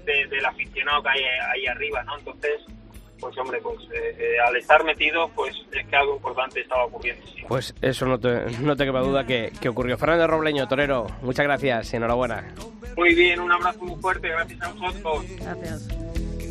de- 0.05 0.27
del 0.27 0.45
aficionado 0.45 1.03
que 1.03 1.09
hay 1.09 1.21
ahí 1.53 1.65
arriba, 1.67 2.03
¿no? 2.03 2.17
Entonces, 2.17 2.61
pues 3.19 3.37
hombre, 3.37 3.59
pues 3.61 3.77
eh, 3.93 4.15
eh, 4.19 4.39
al 4.45 4.55
estar 4.57 4.83
metido, 4.83 5.29
pues 5.35 5.55
es 5.71 5.87
que 5.87 5.95
algo 5.95 6.15
importante 6.17 6.59
estaba 6.61 6.85
ocurriendo, 6.85 7.25
sí. 7.27 7.43
Pues 7.47 7.73
eso 7.81 8.05
no 8.05 8.19
te, 8.19 8.45
no 8.61 8.75
te 8.75 8.85
queda 8.85 8.99
duda 8.99 9.25
que, 9.25 9.51
que 9.61 9.69
ocurrió. 9.69 9.97
Fernando 9.97 10.27
Robleño, 10.27 10.67
torero, 10.67 11.07
muchas 11.21 11.45
gracias 11.45 11.93
y 11.93 11.95
enhorabuena. 11.97 12.53
Muy 12.97 13.15
bien, 13.15 13.39
un 13.39 13.51
abrazo 13.51 13.79
muy 13.83 13.99
fuerte, 14.01 14.27
gracias 14.29 14.61
a 14.61 14.69
vosotros. 14.73 15.25
Gracias. 15.39 16.04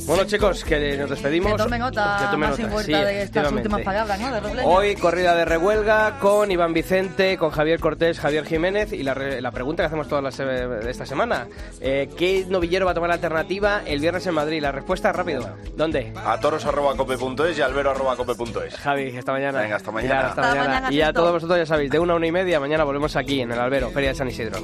Bueno, 0.07 0.25
chicos, 0.25 0.63
que 0.65 0.97
nos 0.99 1.09
despedimos. 1.09 1.53
Que 1.53 1.59
tome 1.59 1.79
nota, 1.79 2.17
Que 2.21 2.27
tome 2.27 2.47
más 2.47 2.59
en 2.59 2.63
nota, 2.65 2.75
vuelta 2.75 2.99
sí, 2.99 3.05
de 3.05 3.23
estas 3.23 3.51
últimas 3.53 3.81
palabras, 3.83 4.21
¿no? 4.21 4.33
De. 4.55 4.63
Hoy 4.65 4.95
corrida 4.97 5.35
de 5.35 5.45
rehuelga 5.47 6.19
con 6.21 6.51
Iván 6.51 6.75
Vicente, 6.75 7.39
con 7.39 7.51
Javier 7.51 7.81
Cortés, 7.81 8.21
Javier 8.21 8.45
Jiménez 8.45 8.93
y 8.93 9.03
la, 9.03 9.15
re- 9.15 9.41
la 9.41 9.51
pregunta 9.51 9.83
que 9.83 9.87
hacemos 9.87 10.07
todas 10.09 10.23
las 10.23 10.39
eh, 10.41 10.45
de 10.45 10.91
esta 10.91 11.07
semana. 11.07 11.47
eh, 11.81 12.11
¿Qué 12.19 12.45
novillero 12.49 12.85
va 12.85 12.93
a 12.93 12.95
tomar 12.95 13.09
la 13.09 13.15
alternativa 13.15 13.83
el 13.87 14.01
viernes 14.01 14.27
en 14.27 14.35
Madrid? 14.35 14.61
La 14.61 14.73
respuesta 14.73 15.11
rápido. 15.13 15.49
¿Dónde? 15.75 16.13
A 16.17 16.39
toros.cope.es 16.39 17.59
y 17.59 17.63
albero.cope.es. 17.63 18.75
Javi, 18.77 19.17
hasta 19.17 19.33
mañana. 19.33 19.61
Venga, 19.63 19.77
hasta 19.77 19.91
mañana. 19.91 20.15
Ya, 20.15 20.29
hasta 20.29 20.43
Hasta 20.43 20.55
mañana. 20.55 20.75
mañana, 20.75 20.93
Y 20.95 21.01
a 21.01 21.13
todos 21.15 21.33
vosotros 21.33 21.59
ya 21.59 21.67
sabéis, 21.67 21.91
de 21.91 21.99
una 21.99 22.13
a 22.13 22.17
una 22.17 22.27
y 22.27 22.33
media, 22.33 22.61
mañana 22.61 22.85
volvemos 22.85 23.17
aquí 23.17 23.41
en 23.41 23.53
el 23.53 23.59
Albero, 23.59 23.91
Feria 23.91 24.11
de 24.11 24.15
San 24.17 24.29
Isidro. 24.29 24.59